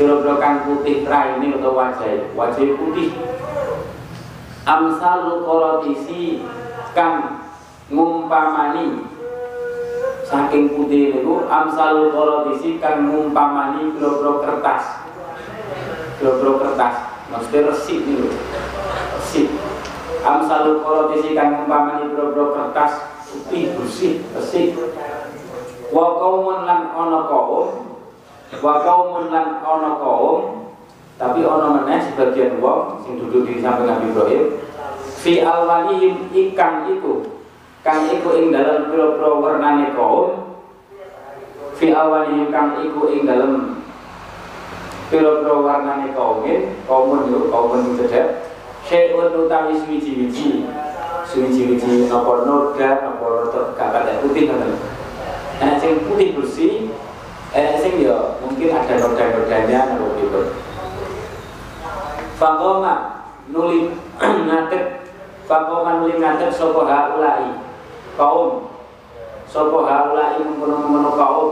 [0.00, 3.08] biro biro kang putih ini atau wajah wajah putih.
[4.66, 6.42] Amsal korotisi
[6.92, 7.44] kang
[7.88, 9.15] ngumpamani
[10.26, 15.06] saking putih niku amsal korotisi kang ngumpamani biro biro kertas.
[16.18, 16.94] Biro kertas.
[17.30, 18.26] Maksudnya resik nih
[19.22, 19.46] resik.
[20.26, 23.14] Amsal korotisi kang ngumpamani biro biro kertas.
[23.26, 24.72] Putih bersih bersih
[25.92, 27.84] wa kaumun lan ana kaum
[28.64, 30.72] wa kaumun lan ana kaum
[31.20, 34.44] tapi ana meneh sebagian wong sing duduk di samping Nabi Ibrahim.
[35.20, 37.35] Fi alwalihim ikan itu
[37.86, 40.58] kang iku ing dalam pira-pira warnane kaum.
[41.78, 43.78] Fi awalihim kang iku ing dalam
[45.06, 48.50] pira-pira warnane kaumin kaumun yo kaumun cedhek
[48.82, 50.66] syai'un utawi suwiji-wiji.
[51.30, 54.74] Suwi-wiji nopo noda nopo gak ada putih ngoten.
[55.62, 56.90] Enak sing putih bersih
[57.54, 60.42] enak sing ya mungkin ada noda-nodanya nopo gitu
[62.36, 63.94] Fakoma nuli
[64.46, 65.08] ngatet
[65.48, 67.65] Fakoma nuli ngatet Sopo haulai
[68.16, 68.72] kaum.
[69.46, 71.48] Sopo haulai mengkono-mengkono kaum.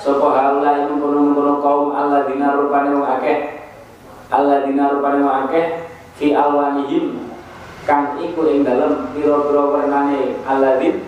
[0.00, 1.94] Sopo haulai mengkono-mengkono kaum.
[1.94, 3.38] Allah rupane wong akeh.
[4.32, 5.86] Allah dina rupane wong akeh.
[6.18, 7.30] Fi alwanihim.
[7.86, 11.00] Kang iku ing dalem pira-pira warnane aladin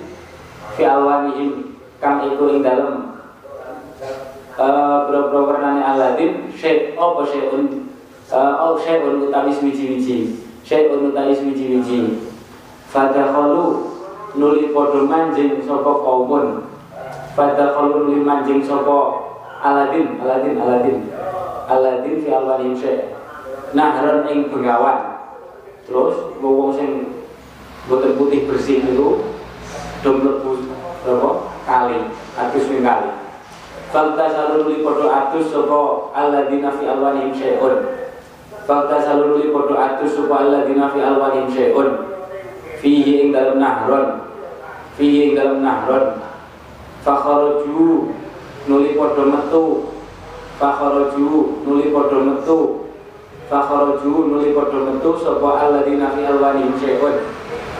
[0.79, 1.77] fi alwanihim.
[2.01, 3.21] Kang iku ing dalem
[4.57, 7.91] uh, pira-pira warnane aladin syai apa syai'un?
[8.31, 12.31] Uh, oh syai'un utawi wiji-wiji syai'un utawi wiji-wiji
[12.87, 13.91] fadakhalu
[14.37, 16.67] nuli padha manjing sapa kaumun?
[17.35, 19.31] Fadakhalu nuli manjing sapa
[19.63, 20.99] aladin aladin aladin.
[21.71, 23.11] Aladin fi alwanihim syai'
[23.75, 25.23] nahran ing bengawan.
[25.87, 26.91] Terus wong sing
[27.87, 29.23] boten putih bersih itu
[30.01, 30.71] do mlebu
[31.07, 31.31] apa
[31.67, 31.99] kali
[32.39, 33.11] atus ning kali.
[33.91, 37.75] Fakta salun li podo atus sapa alladzina fi alwanihim syai'un
[38.63, 41.89] Fakta salun li podo atus sapa alladzina fi alwanihim syai'un
[42.81, 44.25] Fihi ing dalam nahron
[44.97, 46.21] Fihi ing dalam nahron
[47.01, 48.13] Fakharaju
[48.69, 49.65] nuli podo metu.
[50.61, 52.91] Fakharaju nuli podo metu.
[53.51, 57.19] Fakharaju nuli padha metu sapa alladzina fi alwanihim syai'un.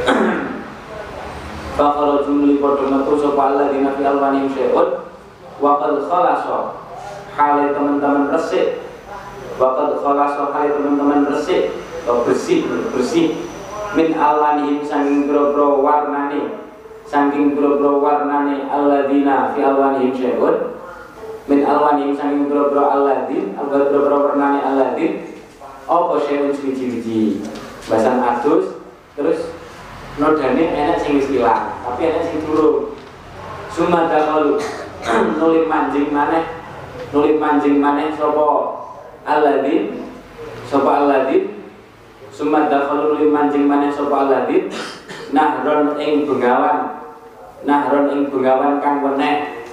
[1.79, 5.07] Fakharaju nuli padha metu sapa alladzina fi alwanihim syai'un.
[5.63, 6.75] Wa qad khalasa
[7.39, 8.83] hale teman-teman resik.
[9.63, 11.71] Wa qad khalasa hale teman-teman resik.
[12.03, 13.39] Atau bersih bersih
[13.97, 16.63] min alwanihim saking boro-boro warnane
[17.07, 20.79] saking boro-boro warnane alladzina fi alwanihim syai'un.
[21.51, 25.35] Min alwanihim saking boro-boro alladzin boro-boro warnane alladzin.
[25.91, 27.43] Apa sing suci-suci
[27.91, 28.79] bahasan adus
[29.19, 29.51] terus
[30.15, 32.95] nodane enak sing wis ilang tapi enak sing turun
[33.75, 34.55] sumada kalu
[35.43, 36.47] nulis manjing maneh
[37.11, 38.49] nulis manjing maneh sapa
[39.27, 40.07] aladin
[40.71, 41.60] sapa aladin
[42.31, 44.71] sumada kalu nulis manjing maneh sapa aladin
[45.35, 46.99] nahron ing bengawan.
[47.61, 49.67] Nahron ing bengawan kang weneh.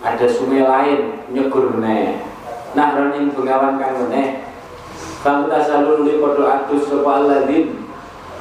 [0.00, 2.34] Ada sungai lain nyegur meneh
[2.74, 4.44] nahron ing bengawan kang weneh.
[5.24, 7.80] Bangta salun li podo atus sopa alladin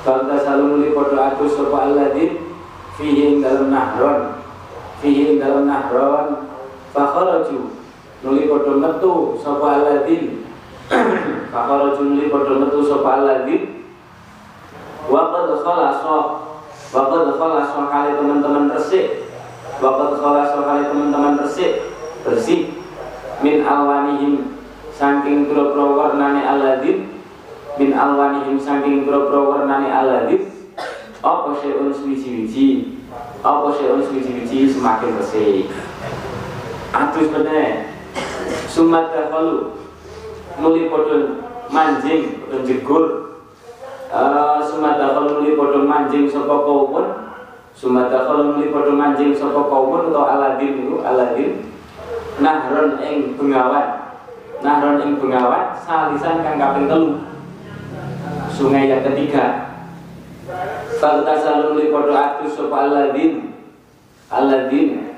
[0.03, 2.43] Bangta salun li podo atus sopa alladin
[2.99, 4.43] Fihi ing dalam nahron.
[4.99, 6.51] Fihi ing dalam nahron.
[6.91, 7.71] Fakharaju
[8.21, 10.42] Nuli podo metu sopa alladin
[11.53, 13.85] Fakharaju nuli podo metu sopa alladin
[15.09, 16.17] Waqad khalaso
[16.93, 19.27] Waqad khalaso kali teman-teman resik.
[19.81, 21.89] Waqad khalaso kali teman-teman resik
[22.23, 22.71] Bersih.
[23.43, 24.53] Min alwanihim
[24.93, 27.09] saking boro-boro warnane aladin
[27.81, 30.53] min alwanihim saking boro-boro warnane aladin
[31.19, 33.01] apa syai'un suwiji-wiji
[33.41, 35.67] apa syai'un suwiji-wiji semakin bersih
[36.93, 37.89] atus bener
[38.69, 39.81] sumat dakhalu
[40.61, 41.41] nuli podon
[41.73, 43.05] manjing podon jegur.
[44.13, 47.07] Uh, sumat dakhalu nuli podon manjing sapa kaumun?
[47.73, 51.51] Sumat dakhalu nuli podon manjing sapa kaumun atau aladin itu aladin.
[52.37, 53.87] Nahron ing bengawan.
[54.61, 57.25] Nahron ing bengawan salisan kang kaping telu.
[58.53, 59.73] Sungai yang ketiga.
[61.01, 63.55] Faltasalun li podo atus sopa alladin
[64.27, 65.13] Alladin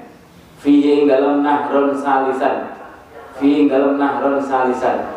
[0.60, 2.78] Fihi ing dalam nahron salisan.
[3.38, 5.15] Fihi ing dalam nahron salisan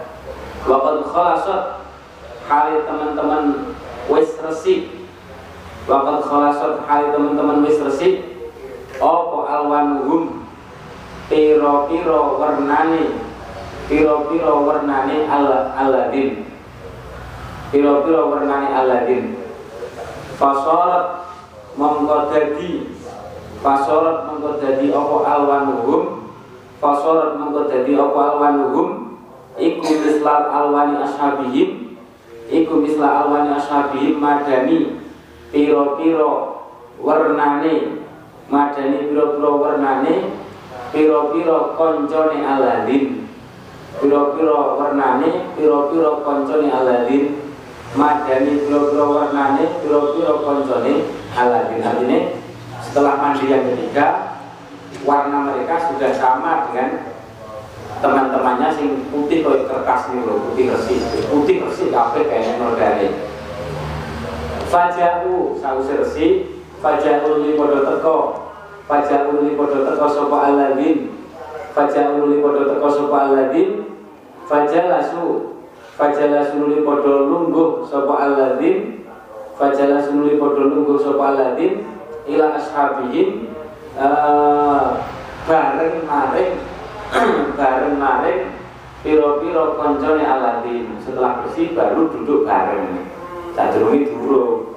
[0.67, 1.79] Wakad kholasot
[2.49, 3.77] Hali teman-teman
[4.09, 4.89] wis resik.
[5.85, 8.25] Wakad kholasot hali teman-teman wis resik.
[8.97, 10.49] Opo alwanuhum?
[11.29, 13.21] Piro-piro warnani
[13.85, 16.49] piro-piro warnane ala aladin.
[17.69, 19.37] Piro-piro warnane aladin.
[20.41, 21.29] Fasorat
[21.77, 22.97] mongko dadi.
[23.61, 26.33] Fasorat mongko dadi apa alwanuhum?
[26.81, 29.08] Fasorat mongko dadi apa alwanuhum
[29.59, 31.99] iku mislal alwani ashabihim.
[32.49, 34.97] Iku misla alwani ashabihim madani
[35.53, 36.65] piro-piro
[36.97, 38.01] warnane
[38.49, 40.33] madani piro-piro warnane
[40.89, 43.29] piro-piro koncone aladin.
[44.01, 47.37] Piro-piro warnane piro-piro koncone aladin.
[47.93, 51.05] Madani piro-piro warnane piro-piro koncone
[51.37, 51.85] aladin.
[51.85, 52.19] Artinya
[52.81, 54.07] setelah mandi yang ketiga
[55.05, 57.18] warna mereka sudah sama dengan
[57.99, 60.97] teman-temannya sing putih kayak kertas nih loh putih resi
[61.31, 63.09] putih resi kafe kayaknya nordane
[64.69, 66.27] Fajahu sausi resi
[66.79, 68.17] Fajahu li podo teko.
[68.85, 71.09] Fajahu li podo teko sopa aladin
[71.73, 73.89] Fajahu li podo teko sopa aladin
[74.45, 75.57] Fajalasu.
[75.99, 79.03] Fajala sunuli podo lungguh Sopo aladin
[79.59, 81.83] Fajala sunuli podo lungguh sopo aladin
[82.31, 83.51] Ila ashabihim
[83.99, 85.03] uh,
[85.51, 86.68] Bareng maring
[87.59, 88.43] Bareng maring
[88.99, 90.99] Piro-piro koncone aladin.
[90.99, 93.07] Setelah bersih baru duduk bareng.
[93.55, 94.75] Sadurungi dulu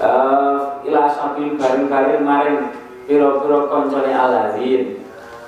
[0.00, 2.60] uh, Ila ashabihim bareng-bareng maring
[3.04, 5.04] Piro-piro koncone aladin.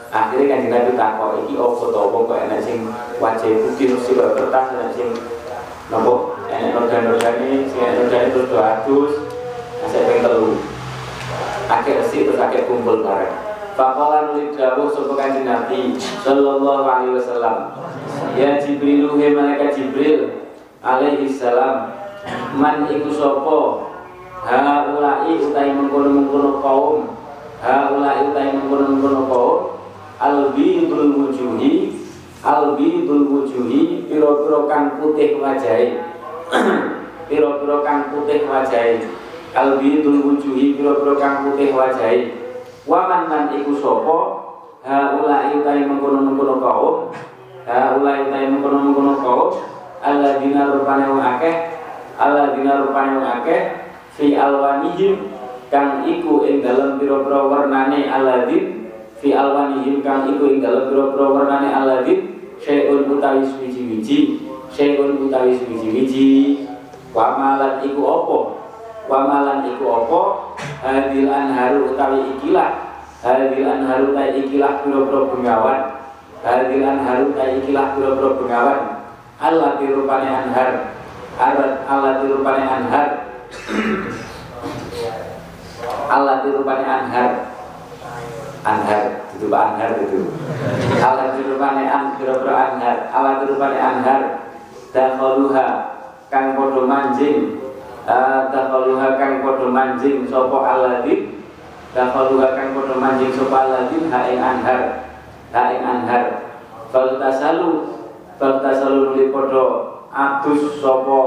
[0.09, 1.99] Akhirnya kan kita takut iki opo to?
[2.09, 2.89] Opo kok enak sing
[3.21, 5.09] wajah putih kok kertas enak sing
[5.93, 6.39] nopo?
[6.49, 8.85] Enak organ-organ ini sing enak organ itu dua
[9.89, 10.53] saya pengen telu.
[11.69, 13.48] Akhir sih terus akhir kumpul bareng
[13.79, 15.95] Fakalan nuli dawuh sapa kanjeng Nabi
[16.27, 17.79] sallallahu alaihi wasallam.
[18.35, 20.51] Ya Jibril he malaikat Jibril
[20.83, 21.95] alaihi salam.
[22.59, 23.15] Man iku
[24.43, 24.59] ha
[24.91, 27.15] ulai utai mengkono-mengkono kaum.
[27.63, 29.59] Ha ulai utai mengkono-mengkono kaum.
[30.19, 31.95] Albidul wujuhi
[32.43, 36.03] albidul wujuhi piro-piro kang putih wajahe.
[37.31, 39.07] Piro-piro kang putih wajahe.
[39.55, 42.38] Albidul wujuhi piro-piro kang putih wajahe
[42.89, 44.19] waman man iku sapa?
[44.89, 46.97] Haulai utai mengkono-mengkono kaum.
[47.69, 49.49] Haulai utai mengkono-mengkono kaum.
[50.01, 51.55] Alladzina rupane wong akeh.
[52.17, 53.61] Alladzina rupane wong akeh.
[54.17, 55.29] Fi alwanihim
[55.69, 58.79] kang iku ing dalem piro-piro warnane alladzina
[59.19, 64.47] fi alwanihim kang iku ing dalem pira-pira warnane aladin syai'un utawi suwiji-wiji.
[64.71, 66.65] Syai'un utawi suwiji-wiji.
[67.11, 68.39] Wa malan iku apa
[69.09, 70.21] wa malan iku apa?
[70.85, 72.71] Hadil anharu utawi ikilah.
[73.25, 75.81] Hadil anharu utawi ikilah pira-pira bengawan.
[76.45, 78.81] Hadil anharu utawi ikilah pira-pira bengawan.
[79.41, 80.71] Allah dirupane anhar.
[81.39, 83.09] Allah dirupane anhar.
[86.13, 87.31] Allah dirupane anhar.
[88.67, 89.05] Anhar.
[89.39, 90.27] Itu anhar itu.
[90.99, 93.07] Ala dirupane an biro anhar.
[93.15, 94.21] Ala dirupane anhar.
[94.91, 95.67] Dakhaluha.
[96.29, 97.57] Kang podo manjing
[98.09, 101.45] dakhaluha kang manjing sapa aladin
[101.93, 104.83] dakhaluha kang manjing sapa aladin ha ing anhar.
[105.53, 106.25] Ha ing anhar.
[106.89, 108.01] Fal tasalu.
[108.41, 109.65] Fal tasalu nuli podo
[110.09, 111.21] atus sapa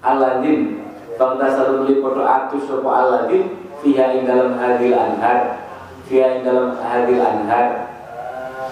[0.00, 0.80] aladin
[1.20, 5.68] fal tasalu nuli podo atus sapa aladin fiha ing dalam hadil anhar.
[6.08, 7.92] Dia dalam hadil anhar.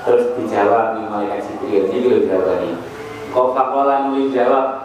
[0.08, 1.84] Terus dijawab nih malaikat Jibril.
[1.90, 2.74] Ini kalau jawab nih
[3.36, 4.75] kok fakola nuli jawab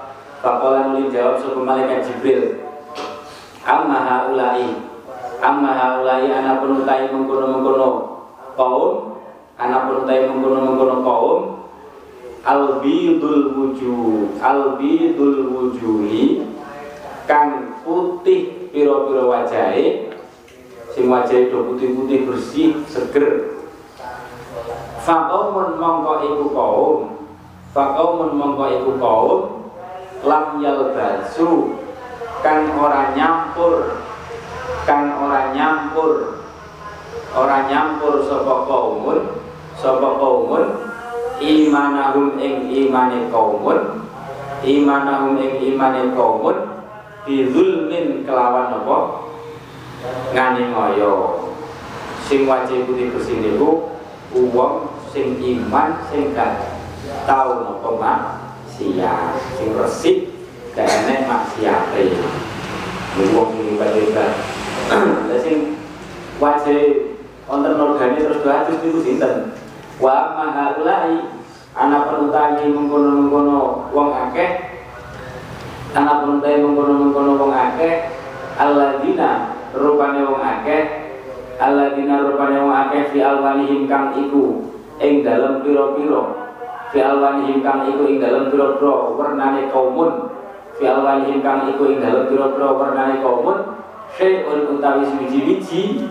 [0.41, 2.65] fakola nuli jawab suku malaikat Jibril.
[3.61, 4.65] Amma haulai.
[5.37, 7.87] Amma haulai anak penutai mengkono mengkono
[8.57, 9.21] kaum.
[9.61, 11.39] Anak penutai mengkono mengkono kaum.
[12.41, 16.41] Albidul wujuh albidul wujuhi
[17.29, 20.09] kang putih piro-piro wajahe.
[20.91, 23.55] Sing wajah itu putih-putih bersih seger.
[25.05, 26.97] Fakaumun mongko iku kaum.
[27.71, 29.60] Fakaumun mongko iku kaum
[30.21, 31.81] Lam yalbasu.
[32.41, 34.01] Kang ora nyampur.
[34.85, 36.41] Kang ora nyampur.
[37.33, 39.41] Ora nyampur Sopo kaumun.
[39.77, 40.65] Sopo kaumun?
[41.41, 44.05] Imanahum ing imane kaumun.
[44.61, 46.57] Imanahum ing imane kaumun.
[47.25, 48.97] Bidulmin kelawan apa?
[50.33, 51.13] Ngani ngoyo.
[52.25, 53.91] Sing wajib putih bersih niku
[54.31, 56.79] uang sing iman sing gak
[57.27, 58.40] tau napa
[58.81, 60.17] maksiat sing resik
[60.73, 62.17] gak enek maksiate
[63.37, 64.05] wong sing ibadah
[65.29, 65.77] lha sing
[66.41, 67.13] wajib
[67.45, 69.53] wonten organi terus doatus niku sinten?
[70.01, 71.29] Wa mahaulai
[71.77, 74.51] anak penutangi mengkono-mengkono wong akeh.
[75.93, 78.09] Anak penutangi mengkono-mengkono wong akeh.
[78.57, 80.81] Alladzina rupane wong akeh.
[81.61, 84.65] Alladzina rupane wong akeh fi alwanihim kang iku
[84.97, 86.50] ing dalem pira-pira
[86.91, 90.27] fi alwanihim kang iku ing dalem pira-pira wernane kaumun.
[90.75, 93.57] Fi alwanihim kang iku ing dalem pira-pira warnane kaumun.
[94.11, 96.03] Syai'un utawi wiji-wiji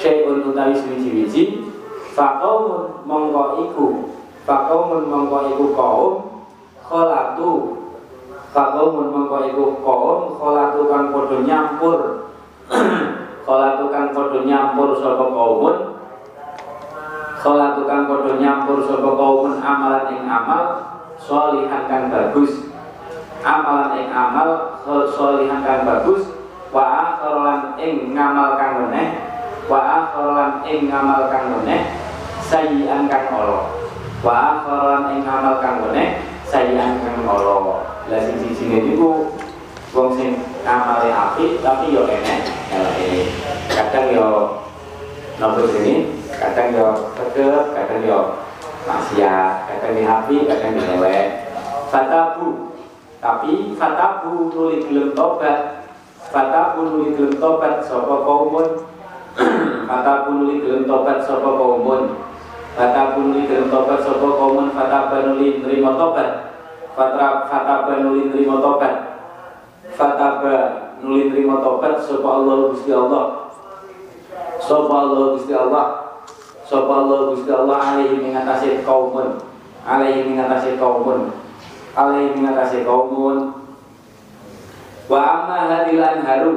[0.00, 1.68] syai'un utawi wiji-wiji
[2.16, 3.86] faqaumun mongko iku.
[4.48, 6.12] Faqaumun mongko iku kaum
[6.80, 7.52] kholatu.
[8.56, 11.98] Faqaumun mongko iku kaum kholatu kang padha nyampur.
[13.44, 15.93] Kholatu kang padha nyampur sapa kaumun
[17.44, 20.64] kholatu kang padha nyampur sapa kaumun amalan ing amal
[21.20, 22.72] sholihan kang bagus.
[23.44, 26.32] Amalan ing amal sholihan kang bagus.
[26.72, 29.20] Wa akharan ing ngamal kang meneh.
[29.68, 32.04] Wa akharan ing ngamal kang meneh
[32.48, 33.72] sayian kang ala
[34.20, 39.32] wa akharan ing ngamal kang meneh sayian kang ala lah siji-sijine niku
[39.96, 40.36] wong sing
[40.68, 43.32] amale apik tapi yo enek eleke
[43.72, 44.26] kadang yo
[45.40, 48.20] nopo sini kadang yo tegep kadang yo
[48.84, 51.44] maksiat kadang happy kadang elek.
[51.88, 52.74] Fatabu.
[53.22, 55.86] Tapi fatabu nuli gelem tobat.
[56.28, 58.82] Fatabu nuli gelem tobat sapa kaumun?
[59.88, 62.18] Fatabu nuli gelem tobat sapa kaumun?
[62.74, 64.74] Fatabu nuli gelem tobat sapa kaumun?
[64.74, 66.30] Fatabu nuli nerima tobat.
[66.98, 68.94] Fatra fatabu nuli nerima tobat.
[69.94, 70.50] Fatabu
[71.06, 73.54] nuli nerima tobat sapa Allah Gusti Allah.
[74.58, 75.93] Sapa Allah Gusti Allah
[76.64, 79.40] sapa Allah Gusti Allah alaihi mengatasi kaumun.
[79.84, 81.32] Alaihi mengatasi kaumun.
[81.92, 83.52] Alaihi mengatasi kaumun.
[85.04, 86.52] Wa amma hadil anharu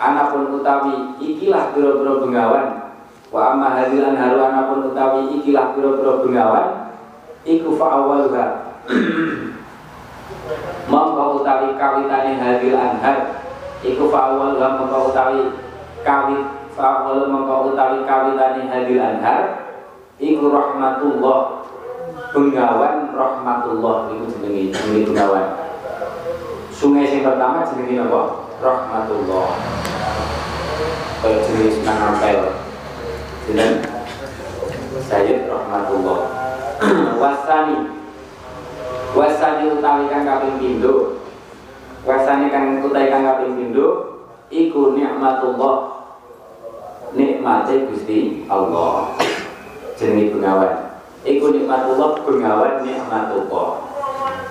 [0.00, 2.96] anapun utawi ikilah biro-biro bengawan.
[3.28, 6.84] Wa amma hadil anharu anapun utawi ikilah biro-biro bengawan
[7.44, 8.46] iku fa'awaluha
[10.90, 13.44] mongko utawi kawitane hadil anhar
[13.84, 15.52] iku fa'awaluha mongko utawi
[16.00, 19.62] kawit Fa'awal mengkau utawi kawitani hadil anhar
[20.18, 21.62] Iku rahmatullah.
[22.34, 25.54] Bengawan rahmatullah Iku jenengi, jenengi bengawan.
[26.74, 28.22] Sungai yang pertama jenengi apa?
[28.58, 29.46] Rahmatullah.
[31.22, 32.58] Kayak jenis nangapel
[33.46, 33.74] Jeneng?
[35.06, 36.20] Sayyid rahmatullah.
[37.22, 37.78] Wasani.
[39.14, 41.22] Wasani utawi kang kaping pindho.
[42.02, 43.88] Wasani kang utawi kang kaping pindho
[44.50, 45.93] Iku nikmatullah
[47.14, 49.14] nikmate Gusti Allah
[49.94, 50.98] jenenge bengawan.
[51.24, 53.70] Iku nikmatullah bengawan nikmatullah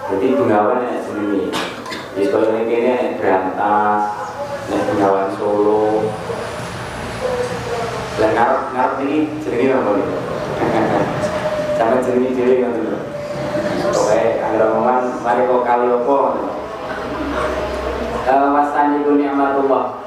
[0.09, 1.51] jadi bengawan nek jenenge.
[2.15, 4.03] Wis koyo ngene kene nek Brantas
[4.71, 6.07] nek bengawan Solo.
[8.17, 10.15] Lah ngarep ngarep iki jenenge apa iki
[11.77, 12.99] sama jenenge dhewe ngono lho.
[13.93, 16.17] Oke, anggere omongan mari kok kali opo
[18.23, 19.99] Wasani ku nikmatullah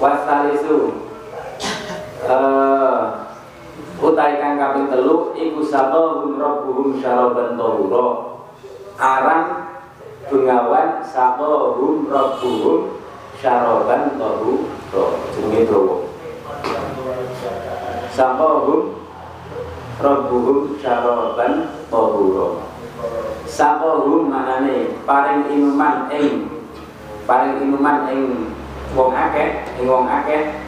[0.00, 1.03] Wasalisu
[2.28, 3.24] uh,
[4.00, 8.06] utai kang kaping telu iku sabahum rabbuhum syaraban tahura.
[8.94, 9.44] Aran
[10.28, 13.00] bengawan sabahum rabbuhum
[13.38, 15.04] syaraban tahura.
[15.34, 15.96] Jenenge dawa
[18.14, 18.80] sabahum
[20.00, 21.52] rabbuhum syaraban
[21.90, 22.48] tahura.
[23.44, 26.48] Sabahum manane paring inuman ing
[27.28, 28.22] paring inuman ing
[28.94, 30.63] wong akeh ing wong akeh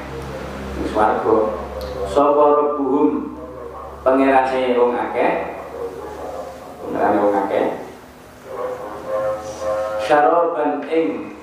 [0.84, 1.38] swarga.
[2.12, 3.36] Sapa rebuhum
[4.04, 5.34] pangerane wong akeh.
[6.84, 7.66] Pangerane wong akeh.
[10.04, 11.34] Syaraban ing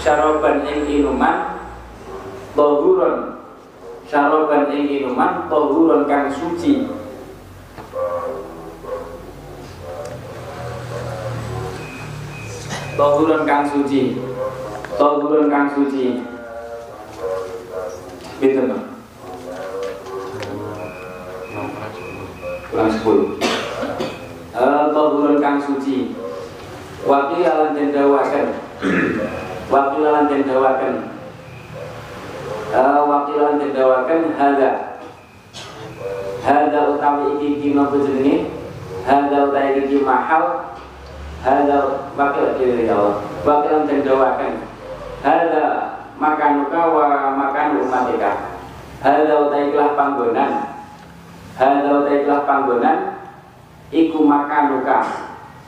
[0.00, 1.62] syaraban ing inuman
[2.56, 3.38] tahuron
[4.08, 6.88] syaraban ing inuman tahuron kang suci.
[12.98, 14.18] Tahuron kang suci.
[14.98, 16.18] Tahuron kang suci
[18.38, 18.82] Pinten Pak?
[22.70, 23.34] Kurang sepuluh.
[24.54, 26.14] Tahuran kang suci.
[27.02, 28.58] Wakil alan den dawakan
[29.70, 30.94] Wakil alan den dawakan
[33.06, 34.70] Wakil alan den dawakan Hada
[36.42, 38.50] Hada utawi iki iki nopo jenenge?
[39.06, 40.74] Hada utawi iki mahal.
[41.42, 43.18] Hada wakil ya Allah.
[43.46, 44.54] Wakil alan den dawakan
[45.22, 48.58] Hada makanuka wa makan umatika
[48.98, 50.52] hadza utaiklah panggonan.
[51.54, 52.98] Hadza utaiklah panggonan
[53.94, 54.98] iku makanuka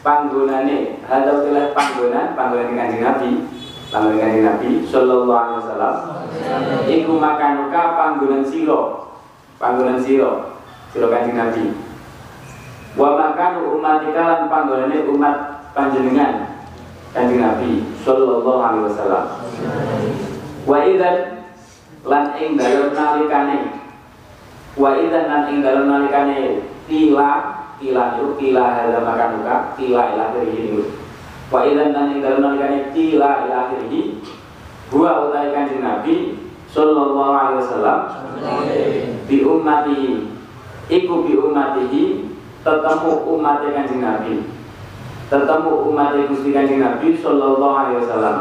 [0.02, 3.30] panggonane hadza utaiklah panggonan panggonan kanjeng Nabi.
[3.90, 5.94] Panggonan kanjeng Nabi sallallahu alaihi wasallam.
[6.90, 8.80] Iku makanuka panggonan sira.
[9.62, 10.58] Panggonan sira
[10.90, 11.64] sira kanjeng Nabi.
[12.98, 15.36] Wa makan umatika lan panggonane umat
[15.70, 16.66] panjenengan
[17.14, 19.26] kanjeng Nabi sallallahu alaihi wasallam
[20.64, 21.16] wa idzan
[22.04, 23.58] lan ing dalem nalikane.
[24.76, 30.52] Wa idzan lan ing dalem nalikane tila tila itu tila hadza makanuka tila ila dari
[30.52, 30.84] ini
[31.48, 34.20] wa idan dan ing dalem nalikane kila ila akhirih
[34.92, 36.36] huwa utai kanjeng Nabi
[36.70, 37.98] sallallahu alaihi wasallam
[39.26, 40.28] bi ummatihi
[40.92, 42.02] iku bi ummatihi
[42.60, 44.34] tetemu umat kanjeng Nabi.
[45.30, 48.36] Tetemu umat Gusti kanjeng Nabi sallallahu alaihi wasallam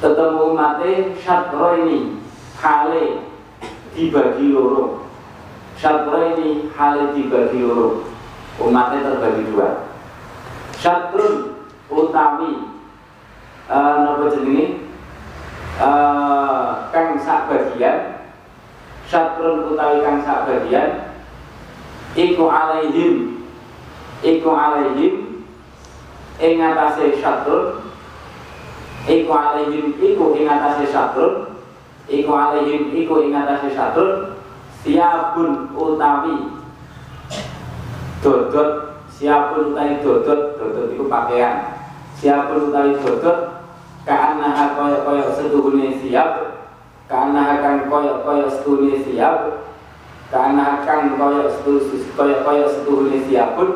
[0.00, 0.80] tetemu umat
[1.20, 2.16] syatra ini
[2.56, 3.20] hale
[3.92, 5.04] dibagi loro.
[5.76, 8.08] Syatra ini hale dibagi loro.
[8.56, 9.88] Umatnya terbagi dua.
[10.80, 12.64] Syatrun utawi
[13.68, 14.88] uh, napa jenenge?
[15.80, 18.28] Uh, kang sak bagian
[19.08, 21.12] syatrun utawi kang sak bagian
[22.16, 23.44] iku alaihim.
[24.24, 25.44] Iku alaihim.
[26.40, 27.89] Ing atase syatrun
[29.08, 31.56] iku alaihim iku ing atase syatrun
[32.10, 34.36] iku alaihim iku ing atase syatrun
[34.84, 36.36] siapun utawi
[38.20, 38.90] dodot.
[39.20, 41.76] Siapun utawi dodot dodot itu pakaian.
[42.16, 43.60] Siapun utawi dodot
[44.04, 46.56] kaanaha koyo koyo setuhune siap
[47.04, 49.60] kaanaha kang koyo koyo setuhune siap
[50.32, 53.68] kaanaha kang koyo setuhune koyo koyo setuhune siapun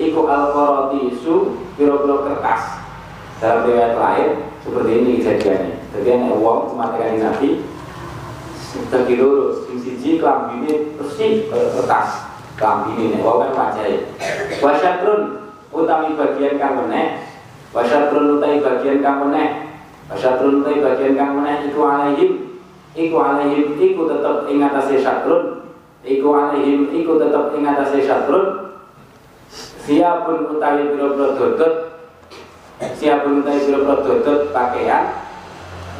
[0.00, 2.80] iku alqarati isu piro-piro kertas.
[3.36, 5.74] Dalam riwayat lain seperti ini kejadiannya.
[5.94, 7.50] Jadi ada uang kematian nabi.
[8.76, 12.28] Terbagi lurus sing siji kelambine bersih kertas
[12.92, 13.88] ini wau kan wajah.
[14.60, 17.24] Wasyatrun utami bagian kang meneh.
[17.72, 19.72] Wasyatrun utami bagian kang meneh.
[20.12, 22.30] Wasyatrun utami bagian kang meneh iku alaihim.
[22.92, 25.72] Iku alaihim iku tetep ing atase syatrun.
[26.04, 28.44] Iku alaihim iku tetep ing atase syatrun.
[29.86, 31.85] Siapun utawi biro-biro dodot
[32.76, 35.24] siapun utawi biro-biro dodot pakaian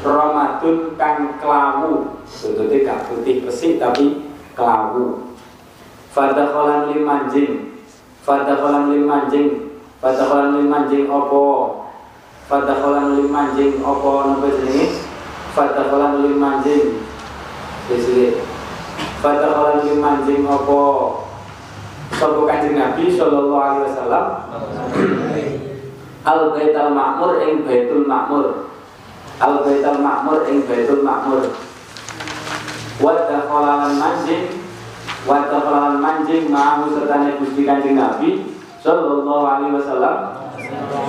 [0.04, 2.20] Ramadun kang kelawu.
[2.28, 5.34] Dodotnya gak putih pesik tapi kelawu.
[6.12, 7.80] Fadakholan lim manjing.
[8.22, 9.48] Fadakholan lim manjing.
[9.96, 11.80] Fadakholan lim manjing opo
[12.46, 15.08] Fadakholan lim manjing opo Nampak jenis
[15.56, 17.00] Fadakholan lim manjing.
[17.88, 18.36] Jadi
[19.24, 20.82] Fadakholan lim manjing opo
[22.16, 24.26] Sopo kanjeng Nabi Sallallahu alaihi wasallam
[26.26, 28.46] Al Baitul Makmur ing Baitul Makmur
[29.38, 31.54] Al Baitul Makmur ing Baitul Makmur
[32.98, 34.66] Wadakholan manjing
[35.26, 38.46] Wata kelawan manjing ma'ahu sertanya Gusti Kanjeng Nabi
[38.78, 40.38] sallallahu alaihi wasallam.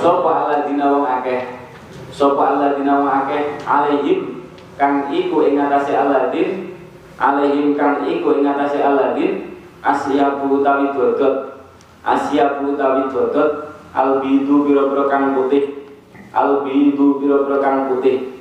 [0.01, 1.70] Sapa alladzina wong akeh?
[2.09, 3.61] Sapa alladzina wong akeh?
[3.61, 4.41] Alaihim
[4.74, 6.74] kang iku ing atase Aladin
[7.22, 11.61] alaihim kang iku ing atase Aladin asyabu tawi dodot.
[12.01, 15.89] Asyabu tawi dodot albidu biro-biro kang putih.
[16.30, 18.38] Albidu biro-biro kang putih.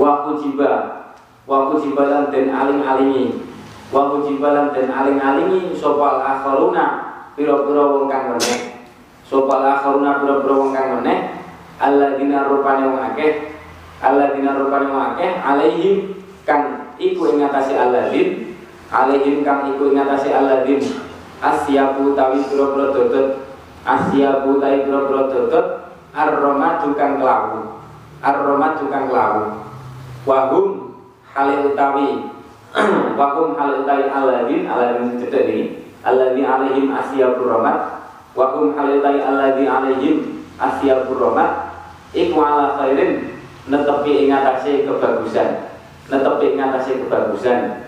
[0.00, 0.72] Wa kujiba
[1.44, 3.44] wa kujiba lan den aling-alingi.
[3.92, 6.86] Wa mujibalan dan aling-alingi sopal akharuna
[7.36, 8.80] pira-pira wong kang meneh.
[9.22, 11.38] Sopal akharuna pira-pira wong kang meneh?
[11.78, 13.54] Alladzina rupane wong akeh.
[14.02, 18.56] Alladzina rupane wong akeh alaihim kang iku ing atase alladzin.
[18.90, 20.80] Alaihim kang iku ing atase alladzin.
[21.44, 23.43] Asyabu tawi pira-pira dodot
[23.84, 25.66] asyabu tawi pira-pira dodot
[26.16, 27.84] ar-ramadu kang kelawu.
[28.24, 29.42] Ar-ramadu kang kelawu.
[30.24, 30.66] Wahum
[31.36, 32.32] hale utawi.
[33.20, 35.62] Wakum hal utai aladin aladin cedek ini.
[36.02, 38.02] Aladin alaihim asyabur rahmat
[38.34, 40.16] wakum hal utai aladin alaihim
[40.58, 41.70] asyabur rahmat
[42.10, 43.38] iku ala khairin
[43.70, 45.70] netepi ingatasi kebagusan.
[46.10, 47.86] Netepi ingatasi kebagusan.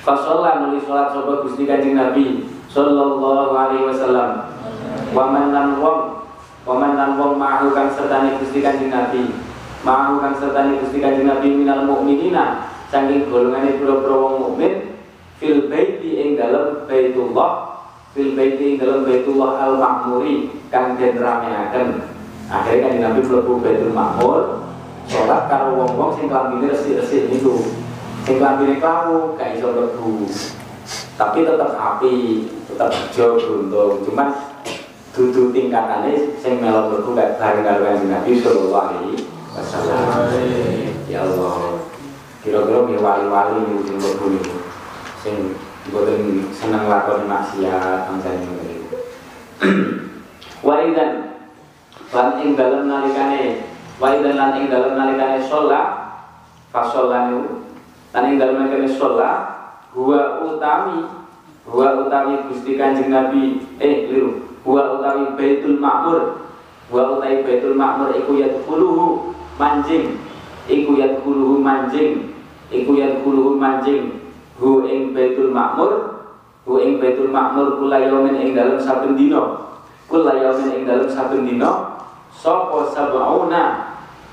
[0.00, 4.45] Fasolah nulis sholat sobat Gusti Kanjeng Nabi Sallallahu alaihi wasallam
[5.14, 6.16] Waman lan wong
[6.66, 9.30] Waman lan wong ma'ahu kang sertani Gusti Kanjeng Nabi.
[9.86, 14.98] Ma'ahu kang sertani Gusti Kanjeng Nabi minal mu'minina saking golongan pura-pura wong mukmin
[15.38, 17.82] fil baiti ing dalam baitullah
[18.18, 22.02] fil baiti ing dalam baitullah al makmuri kang den rameaken.
[22.50, 24.66] Akhirnya kan Nabi mlebu baitul makmur
[25.06, 27.62] sholat karo wong-wong sing klambine resik-resik niku.
[28.26, 29.70] Sing klambine klawu gak iso
[31.16, 34.02] tapi tetap api tetap hijau beruntung.
[34.02, 34.28] Cuman
[35.16, 39.24] dudu tingkatannya sing melo mlebu bareng karo Nabi sallallahu alaihi
[39.56, 40.28] wasallam.
[41.08, 41.80] Ya Allah
[42.44, 44.60] kira-kira dia wali-wali yang sing mlebu niku
[45.24, 45.56] sing
[45.88, 49.00] boten seneng lakoni maksiat mangsane niku
[50.60, 51.40] wa idan
[52.12, 53.64] lan ing dalem nalikane
[53.96, 56.12] wa idan lan ing dalem nalikane sholat
[56.68, 57.64] fasolan niku.
[58.12, 59.38] Lan ing dalem nalikane sholat
[59.96, 61.08] huwa utami
[61.64, 64.12] huwa utami Gusti Kanjeng Nabi eh
[65.66, 66.18] Baitul Makmur
[66.86, 70.22] huwa utami Baitul Makmur iku yadkhuluhu manjing.
[70.70, 72.30] Iku yadkhuluhu manjing.
[72.70, 74.30] Iku yang kuluhu manjing.
[74.62, 76.22] Hu ing Baitul Makmur
[76.62, 79.42] hu ing Baitul Makmur kula yaumin ing dalam saben dina.
[80.06, 81.98] Kula yaumin ing dalem saben dina
[82.30, 83.62] sapa sab'una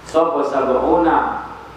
[0.06, 1.18] sapa sab'una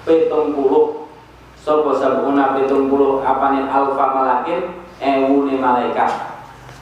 [0.04, 1.08] petung puluh
[1.56, 6.12] sapa sab'una petung puluh apane alfa malakin ewune malaikat.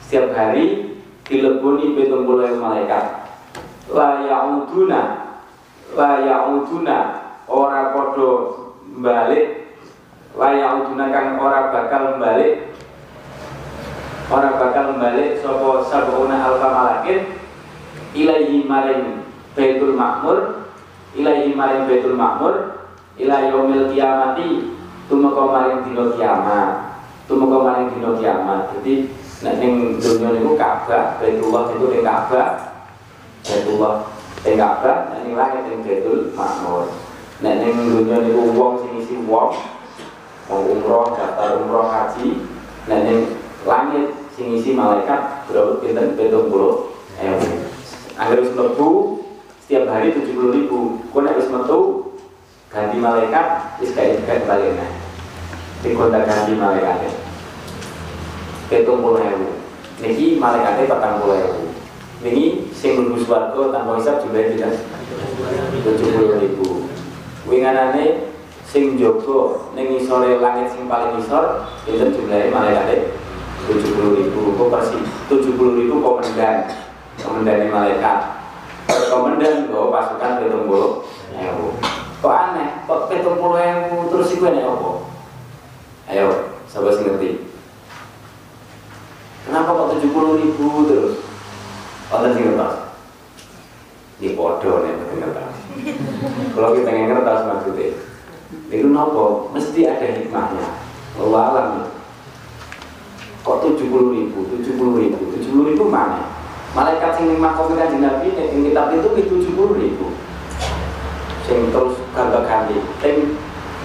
[0.03, 0.94] Setiap hari
[1.25, 3.25] dileboni petung puluh malaikat.
[3.91, 5.01] La ya'uduna
[5.93, 6.97] la ya'uduna
[7.45, 8.31] ora padha
[8.97, 9.45] balik
[10.33, 12.75] la ya'uduna kang ora bakal balik
[14.25, 17.21] Orang bakal balik sopo sabuna alfa malakin.
[18.15, 19.21] Ilaihi maring
[19.53, 20.65] Baitul Makmur
[21.13, 22.79] ilaihi maring Baitul Makmur
[23.19, 24.71] ila yaumil kiamati
[25.11, 26.69] tumeka maring dina kiamat
[27.27, 28.71] tumeka maring dina kiamat.
[28.79, 29.13] Jadi
[29.43, 32.47] nek ning donya niku Ka'bah Baitullah itu ning Ka'bah
[33.43, 33.95] Baitullah
[34.47, 36.87] ning Ka'bah nek ning langit ning Baitul Makmur
[37.43, 39.51] nek ning donya niku wong sing isi wong
[40.45, 42.45] wong umroh daftar umroh haji.
[42.85, 43.19] Nek ning
[43.65, 45.81] langit sing isi malaikat berapa?
[45.81, 46.13] Pinten?
[46.13, 47.65] Betung puluh ewu.
[48.15, 48.89] Agar wis mlebu
[49.65, 50.79] setiap hari tujuh puluh ribu.
[51.09, 51.79] Kau nek metu
[52.69, 54.91] ganti malaikat wis ganti balik nah
[55.81, 57.24] dikontak ganti malaikat
[58.67, 59.49] betung puluh ewu.
[60.01, 61.63] Niki malaikatnya patang puluh ewu.
[62.23, 64.73] Niki sing mlebu swarga tanpa hisab jumlahnya tidak?
[65.85, 66.67] tujuh puluh ribu.
[67.45, 68.33] Winganane
[68.65, 73.13] sing jogo ning isore langit sing paling isor itu jumlahnya malaikatnya
[73.69, 74.41] tujuh puluh ribu.
[74.57, 74.99] Kok persi
[75.29, 76.71] tujuh puluh ribu komandan
[77.21, 78.19] komandan malaikat.
[78.85, 81.77] Komandan gue pasukan petung puluh ewu.
[82.21, 82.69] Kok aneh?
[82.89, 84.89] Kok petung puluh ewu terus iku enak apa?
[86.05, 86.27] Ayo
[86.69, 87.54] sahabat ngerti
[89.45, 91.15] kenapa kok tujuh puluh ribu terus
[92.09, 92.75] Wonten sing ngertos
[94.21, 95.53] di podo nih ngertos
[96.53, 97.87] kalau kita pengen ngertos maksudnya
[98.69, 100.65] itu nopo mesti ada hikmahnya
[101.15, 101.85] Allah
[103.45, 106.33] kok tujuh puluh ribu, tujuh puluh ribu, tujuh puluh ribu mana?
[106.73, 110.11] Malaikat sing makom kanjeng Nabi ning kitab itu ki tujuh puluh ribu.
[111.45, 112.75] Sing terus ganti ganti.
[112.99, 113.37] Sing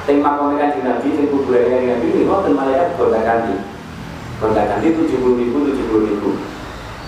[0.09, 3.55] sing makom kanjeng Nabi sing kuburan kanjeng Nabi wonten malaikat gonta ganti.
[4.41, 6.31] Gonta ganti tujuh puluh ribu, tujuh puluh ribu.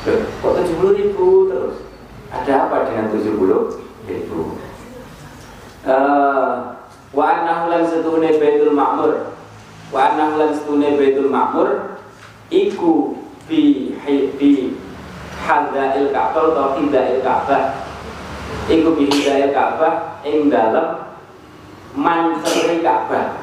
[0.04, 1.76] Loh, kok tujuh puluh ribu terus?
[2.28, 4.60] Ada apa dengan tujuh puluh ribu?
[5.82, 6.78] Uh,
[7.10, 9.34] wa annahu setune Baitul Ma'mur
[9.90, 11.98] wa annahu setune Baitul Ma'mur
[12.54, 13.18] iku
[13.50, 13.90] bi
[14.38, 14.78] bi
[15.42, 17.82] hadail Ka'bah atau hidail Ka'bah
[18.70, 21.02] iku bi hidail Ka'bah ing dalem
[21.98, 23.41] manceri Ka'bah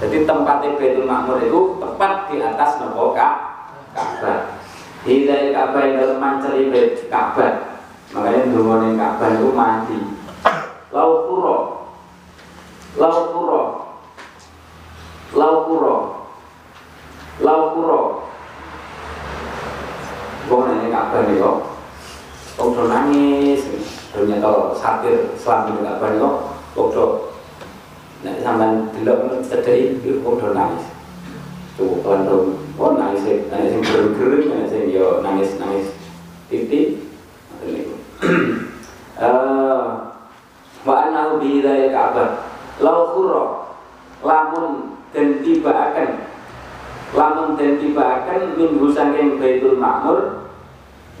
[0.00, 4.56] jadi tempatnya Baitul Makmur itu tepat di atas nopo Ka'bah.
[5.04, 6.72] Hidail Ka'bah ing dalem manceri
[7.12, 7.84] Ka'bah.
[8.16, 9.98] Makanya dungane Ka'bah itu mati.
[10.90, 11.56] Lau kuro
[12.98, 13.62] lau kuro
[15.30, 15.96] lau kuro
[17.38, 18.00] lau kuro
[20.50, 21.58] Wong nanya kabar nih kok.
[22.58, 23.62] Do nangis.
[24.10, 26.36] Tau satir selama ini kabar nih kok.
[26.74, 27.29] Do
[28.20, 30.84] Nek sampean delok cedhek wong do nangis
[31.80, 35.96] Tuh kan do oh nangis nangis sing gereng-gereng nangis sing yo nangis-nangis
[36.52, 37.00] titik
[39.20, 39.80] Eh
[40.80, 42.30] wa annahu bi hidayah Ka'bah
[42.80, 43.44] lau khura
[44.24, 46.24] lamun den tibaaken
[47.12, 50.48] lamun den tibaaken minggu saking Baitul Makmur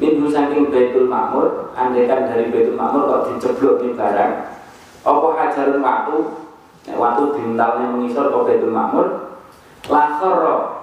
[0.00, 4.32] minggu saking Baitul Makmur andekan dari Baitul Makmur kok diceblok nih barang
[5.00, 6.39] apa hajarun waktu nek
[6.88, 9.06] waktu dintalnya mengisor ke Baitul Makmur
[9.84, 10.80] lakhara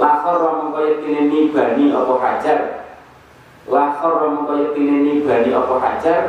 [0.00, 2.58] lakhara mengko yektine nibani apa hajar.
[3.68, 6.20] Lakhara mengko yektine nibani apa hajar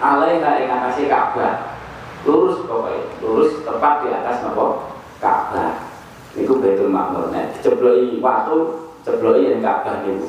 [0.00, 1.80] alaiha ing atase Ka'bah.
[2.28, 5.88] Lurus pokoknya lurus tepat di atas nopo Ka'bah.
[6.36, 10.28] Niku Baitul Makmur nek dicebloki watu cebloki ing Ka'bah niku.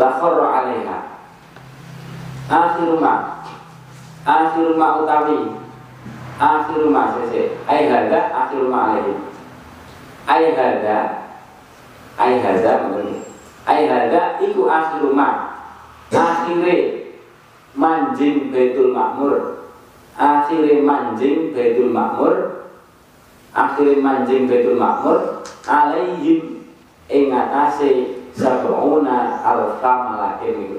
[0.00, 0.98] La kharra 'alaiha.
[2.48, 3.44] Akhiru ma
[4.24, 5.67] akhiru ma utawi
[6.38, 9.14] akhiru ma sese ai hada akhiru ma alaihi
[10.26, 10.98] ai hada
[12.18, 13.18] ai hada mengerti
[13.66, 15.58] ai hada iku akhiru ma.
[16.08, 17.04] Akhire
[17.76, 19.68] manjing Baitul Makmur
[20.16, 22.64] akhire manjing Baitul Makmur
[23.52, 26.64] akhire manjing Baitul Makmur alaihim
[27.12, 30.78] ing atase sab'una alfa malakin niku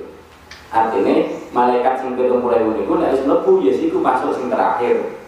[0.74, 1.16] artinya
[1.54, 5.19] malaikat sing pitung puluh niku nek wis mlebu ya siku masuk sing terakhir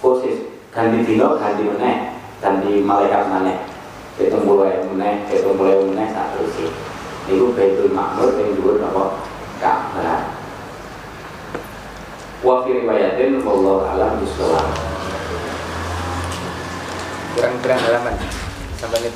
[0.00, 2.16] khusus ganti dino ganti meneh.
[2.40, 3.68] Ganti malaikat meneh
[4.16, 6.72] pitung puluh meneh pitung puluh meneh sak terus
[7.28, 9.20] niku Baitul Makmur sing dhuwur napa
[9.60, 10.40] Ka'bah.
[12.40, 14.72] Wa fi riwayatin wallahu alam bisawab
[17.36, 18.14] kurang-kurang halaman.
[18.80, 19.12] Sampai itu